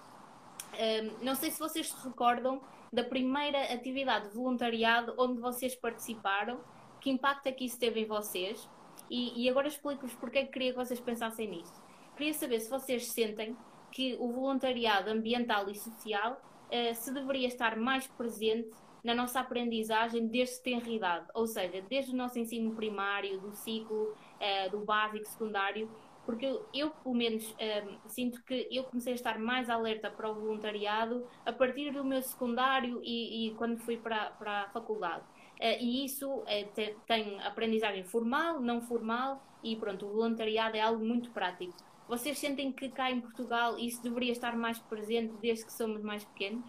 [1.22, 2.60] não sei se vocês se recordam
[2.92, 6.60] da primeira atividade de voluntariado onde vocês participaram,
[7.00, 8.68] que impacto é que isso teve em vocês,
[9.08, 11.82] e, e agora explico-vos porque é que queria que vocês pensassem nisso.
[12.16, 13.56] Queria saber se vocês sentem
[13.90, 18.70] que o voluntariado ambiental e social uh, se deveria estar mais presente
[19.04, 24.70] na nossa aprendizagem desde tenridade, ou seja, desde o nosso ensino primário, do ciclo, uh,
[24.70, 25.88] do básico, secundário,
[26.24, 30.10] porque eu, eu pelo menos, um, ehm, sinto que eu comecei a estar mais alerta
[30.10, 34.68] para o voluntariado a partir do meu secundário e, e quando fui para, para a
[34.70, 35.22] faculdade.
[35.60, 40.80] Uh, e isso uh, te, tem aprendizagem formal, não formal, e pronto, o voluntariado é
[40.80, 41.74] algo muito prático.
[42.08, 46.24] Vocês sentem que cá em Portugal isso deveria estar mais presente desde que somos mais
[46.24, 46.64] pequenos?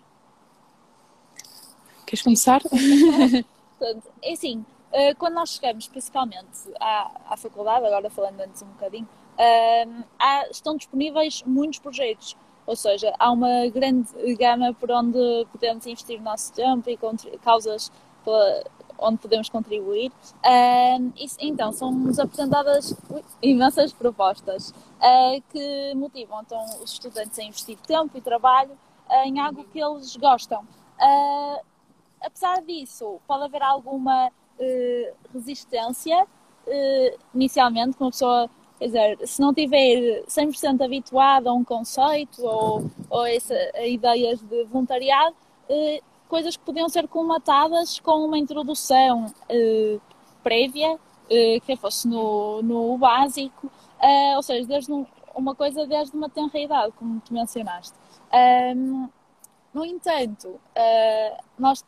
[2.05, 2.61] Queres começar?
[4.21, 4.63] é assim,
[4.93, 10.47] eh, quando nós chegamos principalmente à, à faculdade, agora falando antes um bocadinho, uh, há,
[10.49, 16.23] estão disponíveis muitos projetos, ou seja, há uma grande gama por onde podemos investir o
[16.23, 16.97] nosso tempo e
[17.43, 17.91] causas
[18.23, 18.63] pela,
[18.97, 20.11] onde podemos contribuir.
[21.15, 22.95] Isso, então, são-nos apresentadas
[23.41, 28.71] imensas propostas uh, que motivam então, os estudantes a investir tempo e trabalho
[29.09, 30.65] uh, em algo que eles gostam.
[32.21, 34.31] apesar disso, pode haver alguma
[35.33, 36.25] resistência
[37.33, 42.89] inicialmente, que uma pessoa Quer dizer, se não estiver 100% habituado a um conceito ou,
[43.09, 45.35] ou essa, a ideias de voluntariado,
[45.69, 49.97] eh, coisas que podiam ser colmatadas com uma introdução eh,
[50.43, 56.15] prévia, eh, que fosse no, no básico, eh, ou seja, desde um, uma coisa desde
[56.15, 57.95] uma tenra idade, como tu mencionaste.
[59.73, 61.83] no entanto, eh, nós,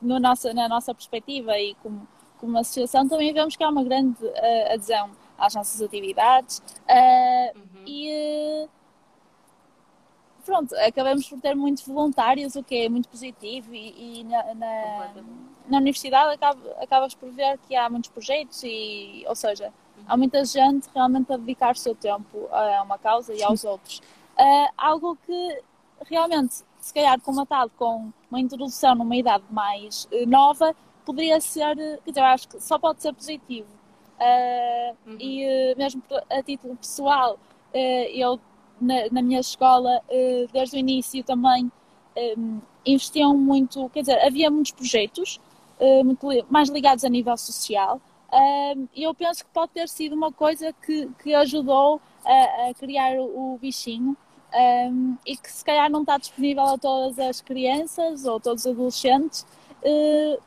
[0.00, 2.06] no nossa, na nossa perspectiva e como,
[2.38, 7.84] como associação, também vemos que há uma grande eh, adesão às nossas atividades uh, uhum.
[7.86, 8.70] e uh,
[10.44, 15.14] pronto, acabamos por ter muitos voluntários, o que é muito positivo e, e na, na,
[15.68, 20.04] na, universidade acaba, acabas por ver que há muitos projetos e, ou seja, uhum.
[20.06, 23.98] há muita gente realmente a dedicar o seu tempo a uma causa e aos outros.
[24.38, 25.62] Uh, algo que
[26.04, 32.20] realmente, se calhar comatado com uma introdução numa idade mais nova, poderia ser, quer dizer,
[32.20, 33.68] acho que só pode ser positivo.
[34.16, 35.16] Uh, uhum.
[35.20, 37.76] E uh, mesmo a título pessoal, uh,
[38.12, 38.40] eu
[38.80, 40.02] na, na, minha escola,
[40.52, 41.72] desde o início também
[42.84, 45.40] investiam muito, quer dizer, havia muitos projetos
[46.04, 47.98] muito, mais ligados a nível social.
[48.94, 53.18] E eu penso que pode ter sido uma coisa que, que ajudou a, a criar
[53.18, 54.14] o, bichinho
[54.92, 58.72] um, e que se calhar não está disponível a todas as crianças ou todos os
[58.72, 59.46] adolescentes,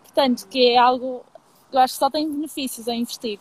[0.04, 1.26] portanto, que é algo
[1.72, 3.40] eu acho que só tem benefícios a investir.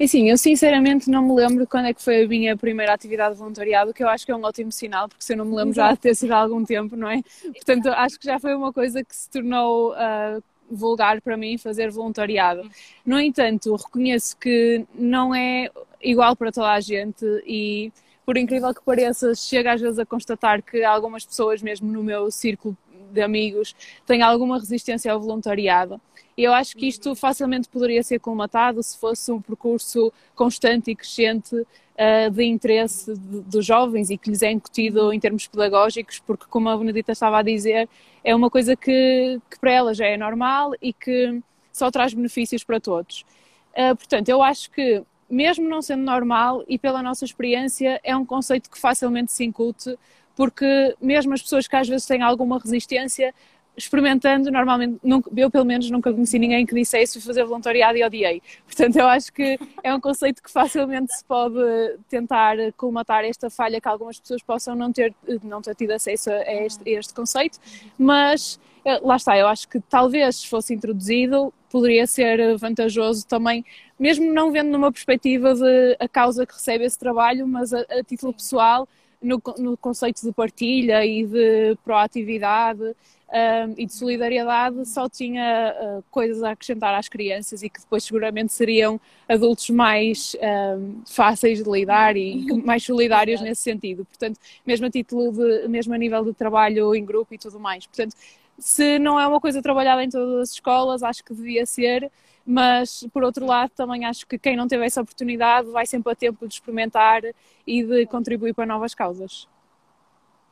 [0.00, 3.34] E sim, eu sinceramente não me lembro quando é que foi a minha primeira atividade
[3.34, 5.54] de voluntariado, que eu acho que é um ótimo sinal, porque se eu não me
[5.54, 7.20] lembro já de ter sido há algum tempo, não é?
[7.54, 11.90] Portanto, acho que já foi uma coisa que se tornou uh, vulgar para mim fazer
[11.90, 12.62] voluntariado.
[13.04, 15.68] No entanto, reconheço que não é
[16.00, 17.92] igual para toda a gente e
[18.24, 22.30] por incrível que pareça, chega às vezes a constatar que algumas pessoas, mesmo no meu
[22.30, 22.74] círculo
[23.10, 23.74] de amigos
[24.06, 26.00] têm alguma resistência ao voluntariado.
[26.36, 30.96] E eu acho que isto facilmente poderia ser colmatado se fosse um percurso constante e
[30.96, 36.18] crescente uh, de interesse de, dos jovens e que lhes é incutido em termos pedagógicos,
[36.20, 37.88] porque, como a Benedita estava a dizer,
[38.24, 42.64] é uma coisa que, que para elas já é normal e que só traz benefícios
[42.64, 43.24] para todos.
[43.72, 48.24] Uh, portanto, eu acho que, mesmo não sendo normal e pela nossa experiência, é um
[48.24, 49.94] conceito que facilmente se incute,
[50.40, 53.34] porque mesmo as pessoas que às vezes têm alguma resistência
[53.76, 58.40] experimentando, normalmente, nunca, eu pelo menos nunca conheci ninguém que dissesse fazer voluntariado e odiei.
[58.64, 61.60] Portanto, eu acho que é um conceito que facilmente se pode
[62.08, 66.54] tentar colmatar esta falha que algumas pessoas possam não ter, não ter tido acesso a
[66.54, 67.58] este, a este conceito,
[67.98, 73.62] mas eh, lá está, eu acho que talvez se fosse introduzido poderia ser vantajoso também,
[73.98, 78.02] mesmo não vendo numa perspectiva de a causa que recebe esse trabalho, mas a, a
[78.02, 78.88] título pessoal,
[79.22, 86.04] no, no conceito de partilha e de proatividade um, e de solidariedade só tinha uh,
[86.10, 90.34] coisas a acrescentar às crianças e que depois seguramente seriam adultos mais
[90.76, 94.04] um, fáceis de lidar e mais solidários nesse sentido.
[94.04, 97.86] Portanto, mesmo a título de, mesmo a nível de trabalho em grupo e tudo mais.
[97.86, 98.16] Portanto,
[98.58, 102.10] se não é uma coisa trabalhada em todas as escolas, acho que devia ser,
[102.50, 106.16] mas por outro lado também acho que quem não teve essa oportunidade vai sempre a
[106.16, 107.22] tempo de experimentar
[107.64, 109.48] e de contribuir para novas causas.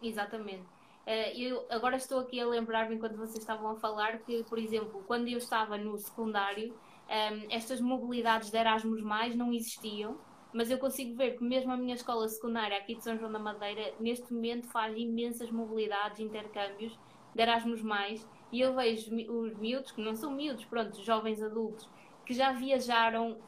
[0.01, 0.63] Exatamente.
[1.05, 5.03] Eh, eu agora estou aqui a lembrar-me enquanto vocês estavam a falar que, por exemplo,
[5.09, 6.73] quando eu estava no secundário,
[7.09, 10.19] ehm, estas mobilidades de Erasmus mais não existiam,
[10.53, 13.41] mas eu consigo ver que mesmo a minha escola secundária aqui de São João da
[13.41, 16.97] Madeira, neste momento faz imensas mobilidades, intercâmbios
[17.35, 21.89] de Erasmus mais, e eu vejo os miúdos, que não são miúdos, pronto, jovens adultos,
[22.25, 23.39] que já viajaram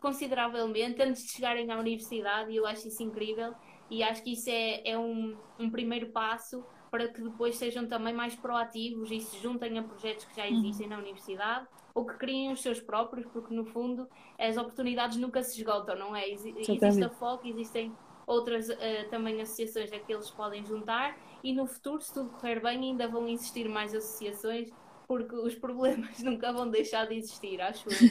[0.00, 3.54] consideravelmente antes de chegarem à universidade, e eu acho isso incrível,
[3.90, 8.14] e acho que isso é, é um, um primeiro passo para que depois sejam também
[8.14, 10.58] mais proativos e se juntem a projetos que já uhum.
[10.58, 10.92] existem uhum.
[10.94, 14.08] na universidade ou que criem os seus próprios, porque no fundo
[14.38, 16.28] as oportunidades nunca se esgotam, não é?
[16.28, 17.92] Existe a FOC, existem
[18.26, 18.74] outras uh,
[19.10, 23.08] também associações a que eles podem juntar e no futuro, se tudo correr bem, ainda
[23.08, 24.70] vão existir mais associações
[25.08, 28.08] porque os problemas nunca vão deixar de existir, acho eu.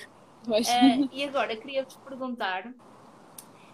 [0.50, 2.74] uh, e agora queria-vos perguntar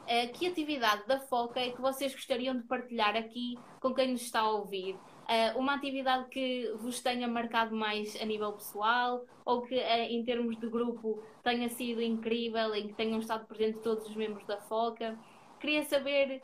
[0.03, 4.21] Uh, que atividade da FOCA é que vocês gostariam de partilhar aqui com quem nos
[4.21, 4.95] está a ouvir?
[4.95, 10.59] Uh, uma atividade que vos tenha marcado mais a nível pessoal ou que, em termos
[10.59, 15.17] de grupo, tenha sido incrível, em que tenham estado presentes todos os membros da FOCA?
[15.57, 16.41] Queria saber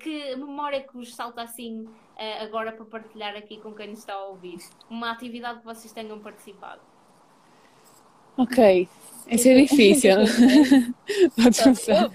[0.00, 1.86] que memória que vos salta assim
[2.40, 4.58] agora para partilhar aqui com quem nos está a ouvir.
[4.88, 6.80] Uma atividade que vocês tenham participado.
[8.36, 8.88] Ok,
[9.26, 10.16] esse é difícil.
[11.36, 12.10] Pode começar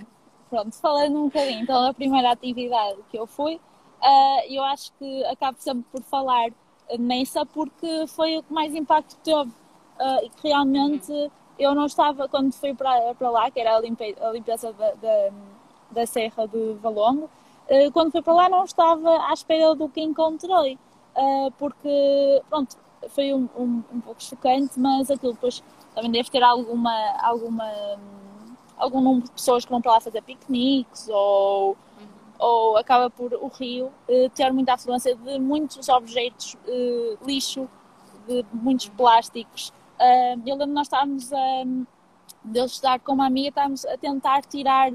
[0.49, 5.25] pronto, falando um bocadinho então da primeira atividade que eu fui, uh, eu acho que
[5.25, 6.49] acabo sempre por falar
[6.97, 11.11] nessa porque foi o que mais impacto teve uh, e que realmente
[11.59, 14.91] eu não estava, quando fui para, para lá, que era a, limpe, a limpeza da,
[14.91, 15.29] da,
[15.91, 17.29] da, Serra de Valongo,
[17.69, 20.77] uh, quando fui para lá não estava à espera do que encontrei,
[21.57, 22.77] porque, pronto,
[23.09, 25.63] foi um, um, um pouco chocante, mas aquilo depois
[25.95, 27.65] também deve ter alguma, alguma
[28.77, 31.75] algum número de pessoas que vão para lá fazer piqueniques ou, uhum.
[32.37, 37.67] ou acaba por o rio uh, ter muita afluência de muitos objetos uh, lixo,
[38.27, 39.69] de muitos plásticos.
[39.99, 41.63] Uh, eu lembro nós estávamos a.
[42.47, 44.91] de eu estar com uma amiga, estávamos a tentar tirar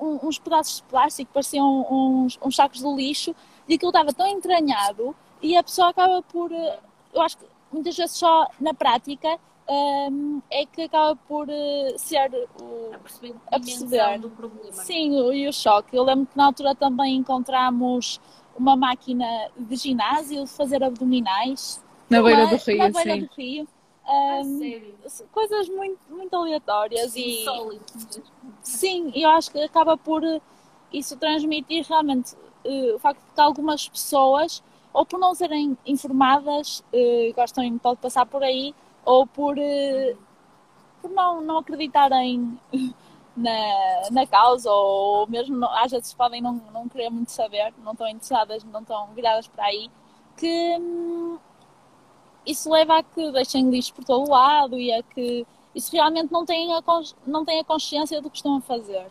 [0.00, 3.34] um, uns pedaços de plástico, pareciam uns, uns sacos de lixo,
[3.68, 6.50] e aquilo estava tão entranhado e a pessoa acaba por.
[6.52, 12.30] eu acho que muitas vezes só na prática um, é que acaba por uh, ser
[12.60, 14.18] o, a perceber, a perceber.
[14.18, 14.72] do problema.
[14.72, 15.96] Sim, o, e o choque.
[15.96, 18.20] Eu lembro que na altura também encontramos
[18.56, 21.82] uma máquina de ginásio de fazer abdominais.
[22.08, 23.20] Na beira do rio, na beira sim.
[23.20, 23.68] do rio.
[24.08, 24.92] Um,
[25.32, 27.44] coisas muito, muito aleatórias e
[28.62, 30.40] sim, eu acho que acaba por eh,
[30.92, 36.84] isso transmitir realmente uh, o facto de que algumas pessoas ou por não serem informadas
[36.92, 38.72] uh, gostam pode passar por aí
[39.06, 40.16] ou por, eh,
[41.00, 42.58] por não, não acreditarem
[43.36, 48.08] na, na causa, ou mesmo às vezes podem não, não querer muito saber, não estão
[48.08, 49.90] interessadas, não estão viradas para aí,
[50.36, 51.38] que hum,
[52.46, 56.32] isso leva a que deixem lixo por todo o lado e a que isso realmente
[56.32, 56.82] não têm a,
[57.26, 59.06] não têm a consciência do que estão a fazer.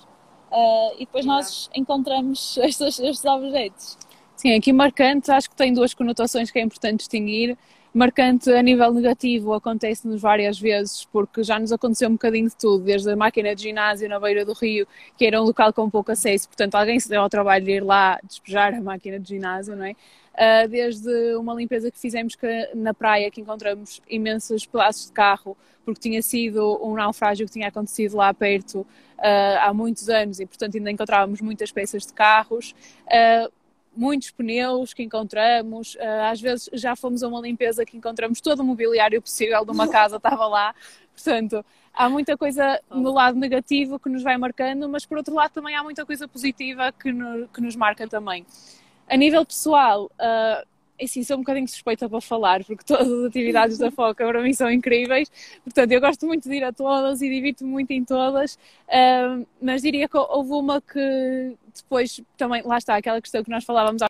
[0.52, 3.98] Uh, e depois nós encontramos estes, estes objetos.
[4.36, 7.58] Sim, aqui marcante, acho que tem duas conotações que é importante distinguir
[7.96, 12.84] marcante a nível negativo acontece-nos várias vezes, porque já nos aconteceu um bocadinho de tudo,
[12.84, 14.86] desde a máquina de ginásio na beira do rio,
[15.18, 17.82] que era um local com pouco acesso, portanto alguém se deu ao trabalho de ir
[17.82, 19.96] lá despejar a máquina de ginásio, não é?
[20.36, 25.58] Uh, desde uma limpeza que fizemos que, na praia, que encontramos imensos pedaços de carro,
[25.84, 28.88] porque tinha sido um naufrágio que tinha acontecido lá perto uh,
[29.62, 32.76] há muitos anos e, portanto, ainda encontrávamos muitas peças de carros.
[33.06, 33.52] Uh,
[33.96, 35.96] muitos pneus que encontramos,
[36.30, 39.88] às vezes já fomos a uma limpeza que encontramos todo o mobiliário possível de uma
[39.88, 40.76] casa, estava lá,
[41.14, 41.64] portanto,
[41.94, 45.78] há muita coisa no lado negativo que nos vai marcando, mas por outro lado também
[45.78, 48.46] há muita coisa positiva que, no, que nos marca também.
[49.08, 50.66] A nível pessoal, uh,
[51.02, 54.54] assim, sou um bocadinho suspeita para falar, porque todas as atividades da FOCA para mim
[54.54, 55.32] são incríveis,
[55.64, 59.82] portanto eu gosto muito de ir a todas e divirto-me muito em todas, uh, mas
[59.82, 64.08] diria que houve uma que depois também, lá está, aquela questão que nós falávamos há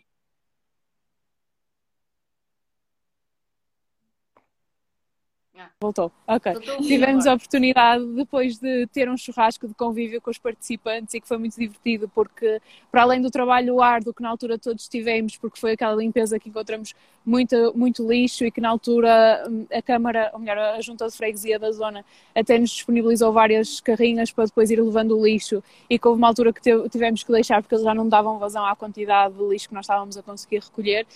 [5.80, 6.52] Voltou, ok.
[6.86, 11.28] Tivemos a oportunidade depois de ter um churrasco de convívio com os participantes e que
[11.28, 15.58] foi muito divertido porque, para além do trabalho árduo que na altura todos tivemos, porque
[15.58, 16.94] foi aquela limpeza que encontramos
[17.24, 21.16] muito, muito lixo e que na altura hum, a Câmara, ou melhor, a Junta de
[21.16, 22.04] Freguesia da zona
[22.34, 25.62] até nos disponibilizou várias carrinhas para depois ir levando o lixo.
[25.90, 28.64] E que houve uma altura que tivemos que deixar porque eles já não davam vazão
[28.64, 31.06] à quantidade de lixo que nós estávamos a conseguir recolher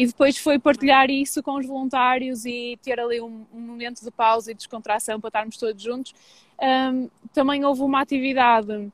[0.00, 4.10] e depois foi partilhar isso com os voluntários e ter ali um, um momento de
[4.10, 6.14] pausa e descontração para estarmos todos juntos.
[6.58, 8.90] Um, também houve uma atividade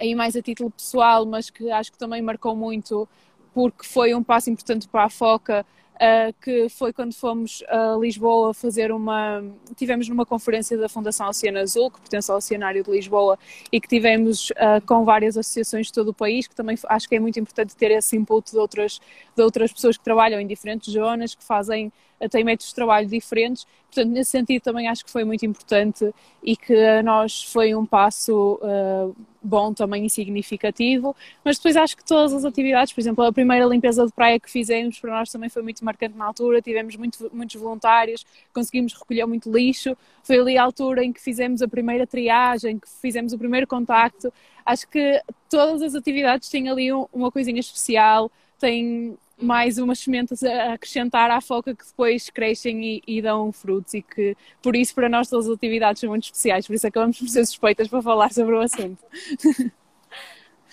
[0.00, 3.06] aí mais a título pessoal, mas que acho que também marcou muito
[3.52, 5.66] porque foi um passo importante para a FOCA
[5.96, 9.42] uh, que foi quando fomos a Lisboa fazer uma.
[9.76, 13.38] Tivemos numa conferência da Fundação Oceano Azul, que pertence ao Oceanário de Lisboa,
[13.72, 17.16] e que tivemos uh, com várias associações de todo o país, que também acho que
[17.16, 19.00] é muito importante ter esse input de outras,
[19.34, 21.92] de outras pessoas que trabalham em diferentes zonas, que fazem
[22.30, 26.12] têm métodos de trabalho diferentes, portanto, nesse sentido também acho que foi muito importante
[26.42, 31.14] e que a nós foi um passo uh, bom também e significativo,
[31.44, 34.50] mas depois acho que todas as atividades, por exemplo, a primeira limpeza de praia que
[34.50, 39.26] fizemos para nós também foi muito marcante na altura, tivemos muito, muitos voluntários, conseguimos recolher
[39.26, 43.38] muito lixo, foi ali a altura em que fizemos a primeira triagem, que fizemos o
[43.38, 44.32] primeiro contacto,
[44.64, 50.72] acho que todas as atividades têm ali uma coisinha especial, têm mais umas sementes a
[50.72, 55.08] acrescentar à foca que depois crescem e, e, dão frutos e que por isso para
[55.08, 58.32] nós todas as atividades são muito especiais, por isso acabamos por ser suspeitas para falar
[58.32, 58.98] sobre o assunto.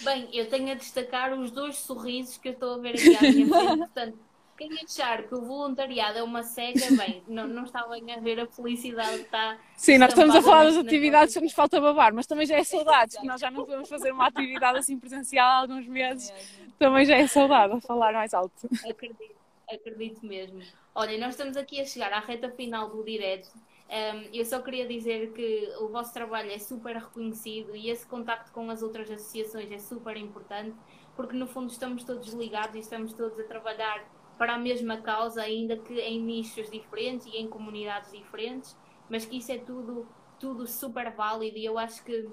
[0.01, 3.21] Bem, eu tenho a destacar os dois sorrisos que eu estou a ver aqui à
[3.21, 4.17] minha frente, portanto
[4.57, 8.39] quem achar que o voluntariado é uma cega, bem, não, não está bem a ver
[8.39, 9.57] a felicidade que está.
[9.75, 12.63] Sim, nós estamos a falar das atividades que nos falta babar, mas também já é
[12.63, 16.31] saudades, que nós já não podemos fazer uma atividade assim presencial há alguns meses.
[16.77, 18.67] Também já é saudade a falar mais alto.
[18.87, 19.35] Acredito,
[19.69, 20.61] acredito mesmo.
[20.95, 23.49] Olha, nós estamos aqui a chegar à reta final do direto.
[23.89, 28.51] Um, eu só queria dizer que o vosso trabalho é super reconhecido e esse contacto
[28.51, 30.75] com as outras associações é super importante,
[31.15, 34.03] porque no fundo estamos todos ligados e estamos todos a trabalhar
[34.37, 38.77] para a mesma causa, ainda que em nichos diferentes e em comunidades diferentes,
[39.09, 40.07] mas que isso é tudo,
[40.39, 42.29] tudo super válido e eu acho que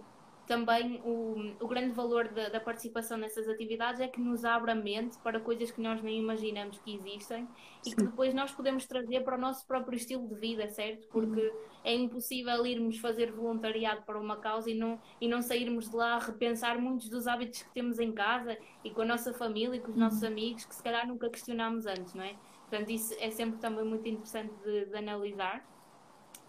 [0.47, 4.75] também o, o grande valor da, da, participação nessas atividades é que nos abre a
[4.75, 7.47] mente para coisas que nós nem imaginamos que existem
[7.87, 11.07] e que depois nós podemos trazer para o nosso próprio estilo de vida, certo?
[11.07, 11.70] Porque uhum.
[11.83, 16.15] É impossível irmos fazer voluntariado para uma causa e não, e não sairmos de lá
[16.15, 19.81] a repensar muitos dos hábitos que temos em casa e com a nossa família e
[19.81, 20.03] com os uhum.
[20.03, 22.35] nossos amigos que se calhar nunca questionámos antes, não é?
[22.69, 25.59] Portanto, isso é sempre também muito interessante de, de analisar.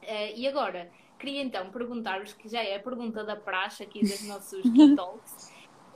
[0.03, 4.27] Uh, e agora, queria então perguntar-vos, que já é a pergunta da praxe aqui dos
[4.27, 4.63] nossos
[4.95, 5.51] Talks,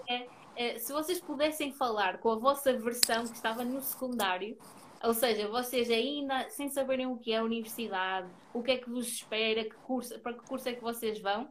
[0.07, 4.57] é, é, se vocês pudessem falar com a vossa versão que estava no secundário,
[5.05, 8.89] ou seja, vocês ainda sem saberem o que é a universidade, o que é que
[8.89, 11.47] vos espera, que curso, para que curso é que vocês vão,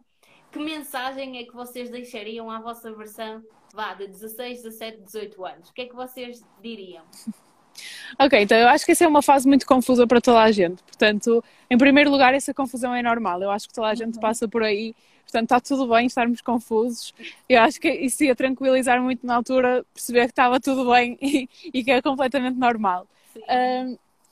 [0.51, 3.43] que mensagem é que vocês deixariam à vossa versão
[3.73, 5.69] vá, de 16, 17, 18 anos?
[5.69, 7.05] O que é que vocês diriam?
[8.21, 10.83] Ok, então eu acho que essa é uma fase muito confusa para toda a gente.
[10.85, 13.43] Portanto, em primeiro lugar, essa confusão é normal.
[13.43, 14.21] Eu acho que toda a gente uhum.
[14.21, 14.95] passa por aí.
[15.23, 17.13] Portanto, está tudo bem estarmos confusos.
[17.49, 21.49] Eu acho que isso ia tranquilizar muito na altura, perceber que estava tudo bem e,
[21.73, 23.09] e que é completamente normal.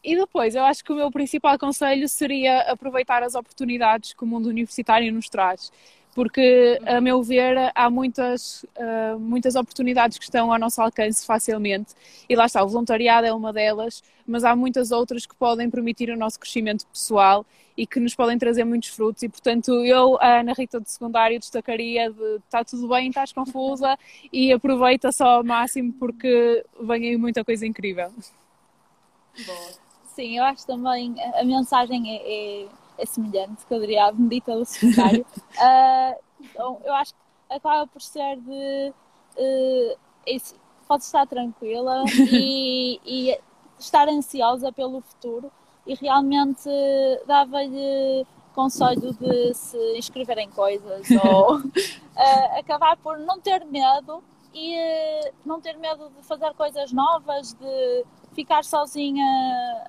[0.04, 4.26] E depois, eu acho que o meu principal conselho seria aproveitar as oportunidades que o
[4.26, 5.70] mundo universitário nos traz
[6.14, 11.94] porque, a meu ver, há muitas, uh, muitas oportunidades que estão ao nosso alcance facilmente.
[12.28, 16.10] E lá está, o voluntariado é uma delas, mas há muitas outras que podem permitir
[16.10, 17.46] o nosso crescimento pessoal
[17.76, 19.22] e que nos podem trazer muitos frutos.
[19.22, 23.98] E, portanto, eu, a Ana Rita de secundário, destacaria de está tudo bem, estás confusa
[24.30, 28.12] e aproveita só ao máximo porque vem aí muita coisa incrível.
[29.46, 29.70] Boa.
[30.14, 32.68] Sim, eu acho também a mensagem é, é
[32.98, 35.26] é semelhante, que eu diria a bendita do secretário.
[35.36, 38.92] uh, então, eu acho que acaba por ser de.
[39.36, 39.96] Uh,
[40.86, 43.38] pode estar tranquila e, e
[43.78, 45.50] estar ansiosa pelo futuro
[45.86, 46.68] e realmente
[47.26, 54.22] dava-lhe conselho de se inscrever em coisas ou uh, acabar por não ter medo
[54.54, 59.24] e uh, não ter medo de fazer coisas novas, de ficar sozinha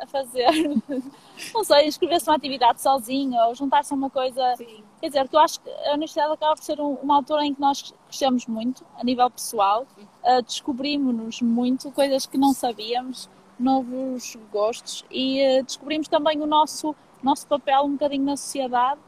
[0.01, 0.49] a fazer,
[1.53, 4.55] não sei, inscrever-se numa atividade sozinha ou juntar-se a uma coisa.
[4.55, 4.83] Sim.
[4.99, 7.53] Quer dizer, que eu acho que a universidade acaba por ser um, uma altura em
[7.53, 9.85] que nós crescemos muito, a nível pessoal,
[10.23, 16.95] uh, descobrimos-nos muito, coisas que não sabíamos, novos gostos e uh, descobrimos também o nosso,
[17.21, 18.99] nosso papel um bocadinho na sociedade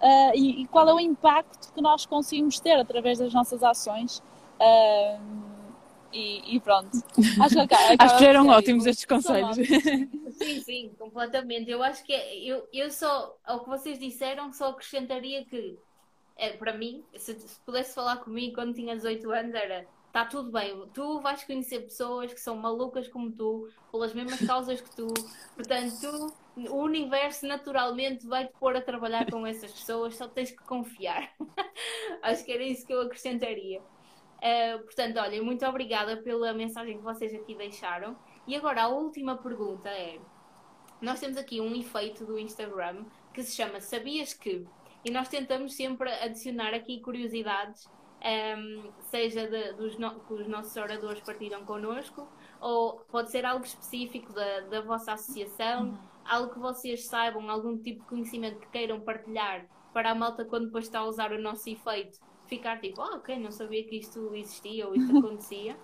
[0.00, 4.22] uh, e, e, qual é o impacto que nós conseguimos ter através das nossas ações.
[4.64, 5.20] Uh,
[6.12, 6.90] e, e, pronto.
[7.42, 9.56] Acho que, acaba, acho que eram ótimos estes conselhos.
[9.56, 11.70] Sim, sim, completamente.
[11.70, 15.76] Eu acho que eu, eu só, ao que vocês disseram, só acrescentaria que,
[16.36, 20.52] é, para mim, se, se pudesse falar comigo quando tinha 18 anos, era está tudo
[20.52, 20.88] bem.
[20.94, 25.12] Tu vais conhecer pessoas que são malucas como tu, pelas mesmas causas que tu.
[25.56, 30.52] Portanto, tu, o universo naturalmente vai te pôr a trabalhar com essas pessoas, só tens
[30.52, 31.34] que confiar.
[32.22, 33.82] Acho que era isso que eu acrescentaria.
[34.44, 38.14] Uh, portanto, olha, muito obrigada pela mensagem que vocês aqui deixaram.
[38.46, 40.18] E agora a última pergunta é:
[41.00, 44.66] nós temos aqui um efeito do Instagram que se chama Sabias que?
[45.02, 47.88] E nós tentamos sempre adicionar aqui curiosidades
[48.24, 52.26] um, seja de, dos no, que os nossos oradores partilham connosco,
[52.60, 55.98] ou pode ser algo específico da, da vossa associação, uhum.
[56.24, 60.66] algo que vocês saibam, algum tipo de conhecimento que queiram partilhar para a malta quando
[60.66, 64.34] depois está a usar o nosso efeito, ficar tipo, oh, ok, não sabia que isto
[64.34, 65.76] existia ou isto acontecia.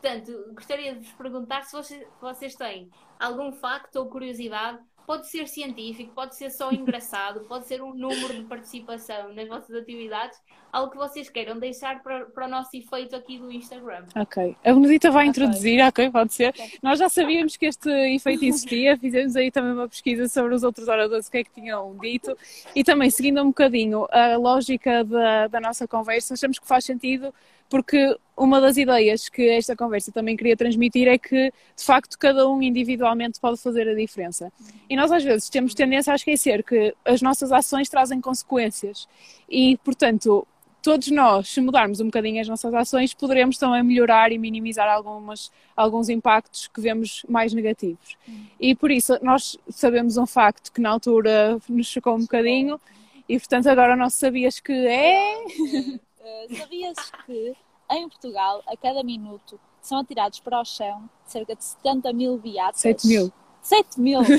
[0.00, 5.48] Portanto, gostaria de vos perguntar se vocês, vocês têm algum facto ou curiosidade pode ser
[5.48, 10.38] científico, pode ser só engraçado, pode ser um número de participação nas vossas atividades,
[10.72, 14.04] algo que vocês queiram deixar para, para o nosso efeito aqui do Instagram.
[14.14, 14.54] Ok.
[14.64, 15.30] A Benedita vai okay.
[15.30, 16.50] introduzir, ok, pode ser.
[16.50, 16.78] Okay.
[16.80, 20.86] Nós já sabíamos que este efeito existia, fizemos aí também uma pesquisa sobre os outros
[20.86, 22.38] oradores, o que é que tinham dito,
[22.72, 27.34] e também seguindo um bocadinho a lógica da, da nossa conversa, achamos que faz sentido
[27.70, 32.48] porque uma das ideias que esta conversa também queria transmitir é que, de facto, cada
[32.48, 34.52] um individualmente pode fazer a diferença.
[34.88, 39.06] E nós, às vezes, temos tendência a esquecer que as nossas ações trazem consequências.
[39.48, 40.46] E, portanto,
[40.82, 45.52] todos nós, se mudarmos um bocadinho as nossas ações, poderemos também melhorar e minimizar algumas,
[45.76, 48.16] alguns impactos que vemos mais negativos.
[48.58, 52.80] E por isso, nós sabemos um facto que na altura nos chocou um bocadinho,
[53.28, 55.44] e portanto, agora nós sabias que é.
[56.20, 57.56] Uh, sabias que
[57.90, 62.80] em Portugal, a cada minuto, são atirados para o chão cerca de 70 mil beatas?
[62.80, 63.32] 7 mil.
[63.62, 64.20] 7 mil!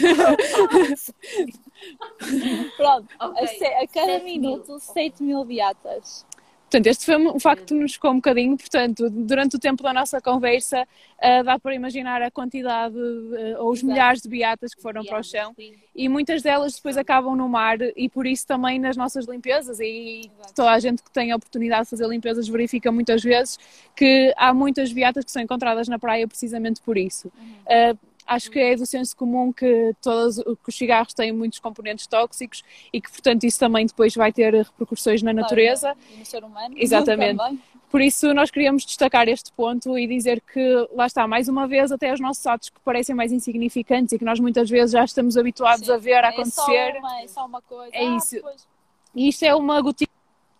[2.77, 3.67] Pronto, okay.
[3.67, 4.79] a, a, cada minuto, mil.
[4.79, 6.25] 7 mil beatas.
[6.72, 8.55] Portanto, este foi um facto que nos chocou um bocadinho.
[8.55, 13.72] Portanto, durante o tempo da nossa conversa, uh, dá para imaginar a quantidade uh, ou
[13.72, 13.91] os Exato.
[13.91, 15.53] milhares de beatas que foram para o chão.
[15.53, 15.74] Sim.
[15.93, 19.82] E muitas delas depois acabam no mar e por isso também nas nossas limpezas.
[19.82, 20.53] E Exato.
[20.55, 23.59] toda a gente que tem a oportunidade de fazer limpezas verifica muitas vezes
[23.93, 27.30] que há muitas beatas que são encontradas na praia precisamente por isso.
[27.38, 27.91] Uhum.
[27.91, 27.99] Uh,
[28.32, 32.63] acho que é do senso comum que, todos, que os cigarros têm muitos componentes tóxicos
[32.91, 35.95] e que, portanto, isso também depois vai ter repercussões na natureza.
[36.13, 36.75] e no ser humano.
[36.77, 37.41] Exatamente.
[37.89, 41.91] Por isso, nós queríamos destacar este ponto e dizer que, lá está, mais uma vez,
[41.91, 45.36] até os nossos atos que parecem mais insignificantes e que nós muitas vezes já estamos
[45.36, 46.71] habituados Sim, a ver a acontecer.
[46.71, 47.91] É só uma, é só uma coisa.
[47.93, 48.36] É ah, isso.
[48.36, 48.67] Depois...
[49.13, 50.07] E isto é uma gotinha.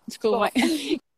[0.06, 0.50] Desculpa.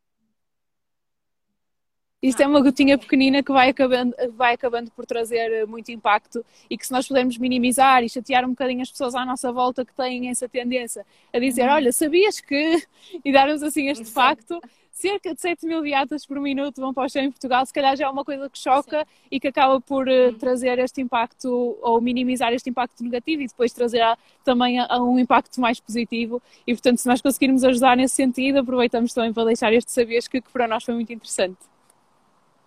[2.24, 6.42] Isto é uma gotinha pequenina que vai acabando, vai acabando por trazer eh, muito impacto
[6.70, 9.84] e que se nós pudermos minimizar e chatear um bocadinho as pessoas à nossa volta
[9.84, 11.04] que têm essa tendência
[11.34, 11.74] a dizer, uhum.
[11.74, 12.82] olha, sabias que...
[13.22, 14.58] e darmos assim este facto,
[14.90, 17.94] cerca de 7 mil viatas por minuto vão para o chão em Portugal, se calhar
[17.94, 19.06] já é uma coisa que choca Sim.
[19.30, 23.70] e que acaba por uh, trazer este impacto ou minimizar este impacto negativo e depois
[23.70, 27.98] trazer a, também a, a um impacto mais positivo e portanto se nós conseguirmos ajudar
[27.98, 31.73] nesse sentido aproveitamos também para deixar este sabias que, que para nós foi muito interessante.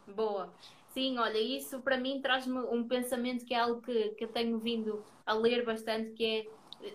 [0.08, 0.54] Boa.
[0.90, 4.58] Sim, olha, isso para mim traz-me um pensamento que é algo que, que eu tenho
[4.60, 6.46] vindo a ler bastante, que é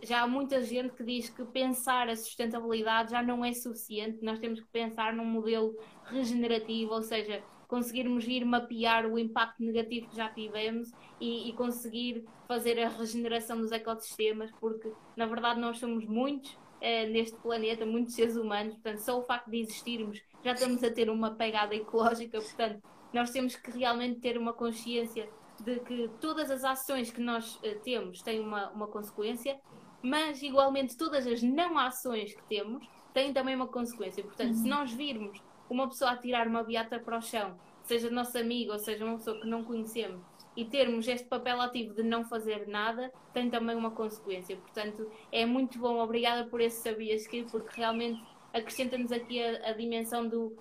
[0.07, 4.39] já há muita gente que diz que pensar a sustentabilidade já não é suficiente, nós
[4.39, 10.17] temos que pensar num modelo regenerativo, ou seja, conseguirmos ir mapear o impacto negativo que
[10.17, 16.05] já tivemos e, e conseguir fazer a regeneração dos ecossistemas, porque na verdade nós somos
[16.07, 20.83] muitos eh, neste planeta, muitos seres humanos, portanto, só o facto de existirmos já estamos
[20.83, 22.83] a ter uma pegada ecológica, portanto,
[23.13, 25.29] nós temos que realmente ter uma consciência
[25.61, 29.61] de que todas as ações que nós uh, temos têm uma, uma consequência,
[30.03, 34.23] mas igualmente todas as não ações que temos têm também uma consequência.
[34.23, 34.63] Portanto, uhum.
[34.63, 38.73] se nós virmos uma pessoa a tirar uma beata para o chão, seja nosso amigo
[38.73, 40.21] ou seja uma pessoa que não conhecemos,
[40.57, 44.57] e termos este papel ativo de não fazer nada tem também uma consequência.
[44.57, 49.73] Portanto, é muito bom, obrigada por esse sabias que, porque realmente acrescenta-nos aqui a, a,
[49.73, 50.55] dimensão do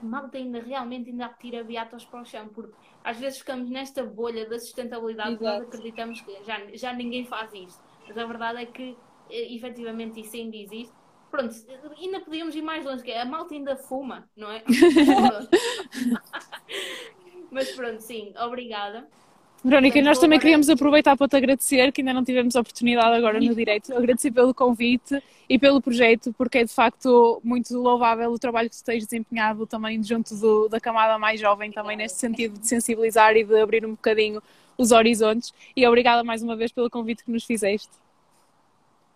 [0.00, 4.04] a malta ainda realmente ainda tira beatos para o chão, porque às vezes ficamos nesta
[4.04, 7.82] bolha da sustentabilidade que nós acreditamos que já, já ninguém faz isto.
[8.06, 8.96] Mas a verdade é que
[9.30, 10.94] eh, efetivamente isso ainda existe.
[11.30, 11.54] Pronto,
[11.98, 14.62] ainda podíamos ir mais longe, que é, a malta ainda fuma, não é?
[17.50, 19.08] Mas pronto, sim, obrigada.
[19.64, 23.54] Verónica, nós também queríamos aproveitar para te agradecer, que ainda não tivemos oportunidade agora no
[23.54, 28.68] direito, agradecer pelo convite e pelo projeto, porque é de facto muito louvável o trabalho
[28.68, 32.68] que tu tens desempenhado também junto do, da camada mais jovem, também neste sentido de
[32.68, 34.42] sensibilizar e de abrir um bocadinho
[34.76, 35.54] os horizontes.
[35.74, 37.92] E obrigada mais uma vez pelo convite que nos fizeste.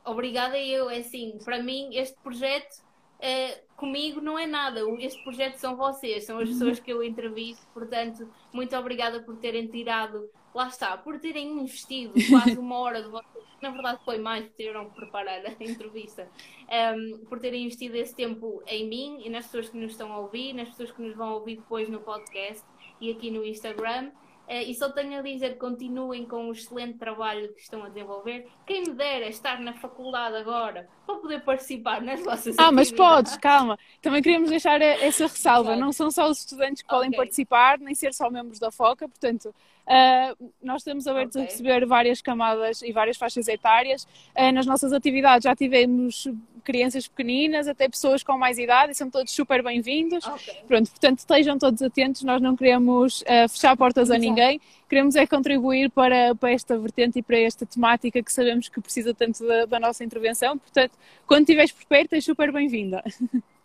[0.03, 2.89] Obrigada eu, é assim, para mim este projeto
[3.19, 4.81] Uh, comigo não é nada.
[5.01, 7.67] Este projeto são vocês, são as pessoas que eu entrevisto.
[7.75, 13.09] Portanto, muito obrigada por terem tirado, lá está, por terem investido quase uma hora de
[13.09, 13.45] vocês.
[13.61, 16.29] Na verdade, foi mais, tiveram que preparar a entrevista.
[16.69, 20.13] Um, ehm, por terem investido esse tempo em mim e nas pessoas que nos estão
[20.13, 22.65] a ouvir, nas pessoas que nos vão ouvir depois no podcast
[23.01, 24.11] e aqui no Instagram.
[24.49, 28.49] Uh, e só tenho a dizer, continuem com o excelente trabalho que estão a desenvolver.
[28.67, 33.37] Quem me dera estar na faculdade agora para poder participar nas vossas Ah, mas podes,
[33.37, 33.79] calma.
[34.01, 35.65] Também queríamos deixar essa ressalva.
[35.65, 35.81] Claro.
[35.81, 37.19] Não são só os estudantes que podem okay.
[37.19, 39.55] participar, nem ser só membros da FOCA, portanto,
[39.89, 41.49] Uh, nós estamos abertos okay.
[41.49, 44.05] a receber várias camadas e várias faixas etárias.
[44.37, 46.29] Uh, nas nossas atividades já tivemos
[46.63, 50.27] crianças pequeninas, até pessoas com mais idade, e são todos super bem-vindos.
[50.27, 50.55] Okay.
[50.67, 55.27] Pronto, portanto, estejam todos atentos, nós não queremos uh, fechar portas a ninguém, queremos é
[55.27, 59.65] contribuir para, para esta vertente e para esta temática que sabemos que precisa tanto da,
[59.65, 60.59] da nossa intervenção.
[60.59, 60.93] Portanto,
[61.27, 63.03] quando estiveres por perto, és super bem-vinda.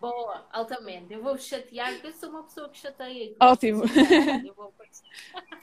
[0.00, 1.12] Boa, altamente.
[1.12, 3.34] Eu vou chatear, porque eu sou uma pessoa que chateia.
[3.40, 3.82] Ótimo.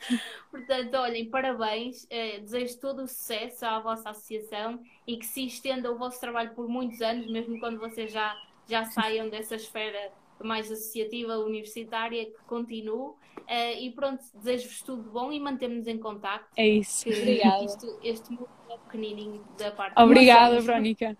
[0.52, 2.08] Portanto, olhem, parabéns.
[2.10, 6.54] Eh, desejo todo o sucesso à vossa associação e que se estenda o vosso trabalho
[6.54, 8.36] por muitos anos, mesmo quando vocês já,
[8.68, 10.12] já saiam dessa esfera
[10.42, 13.14] mais associativa, universitária, que continue.
[13.40, 16.46] Uh, e pronto, desejo-vos tudo bom e mantemos-nos em contato.
[16.58, 17.08] É isso.
[17.10, 17.64] Obrigada.
[17.64, 21.18] Isto, este mundo é pequenininho da parte Obrigada, Verónica.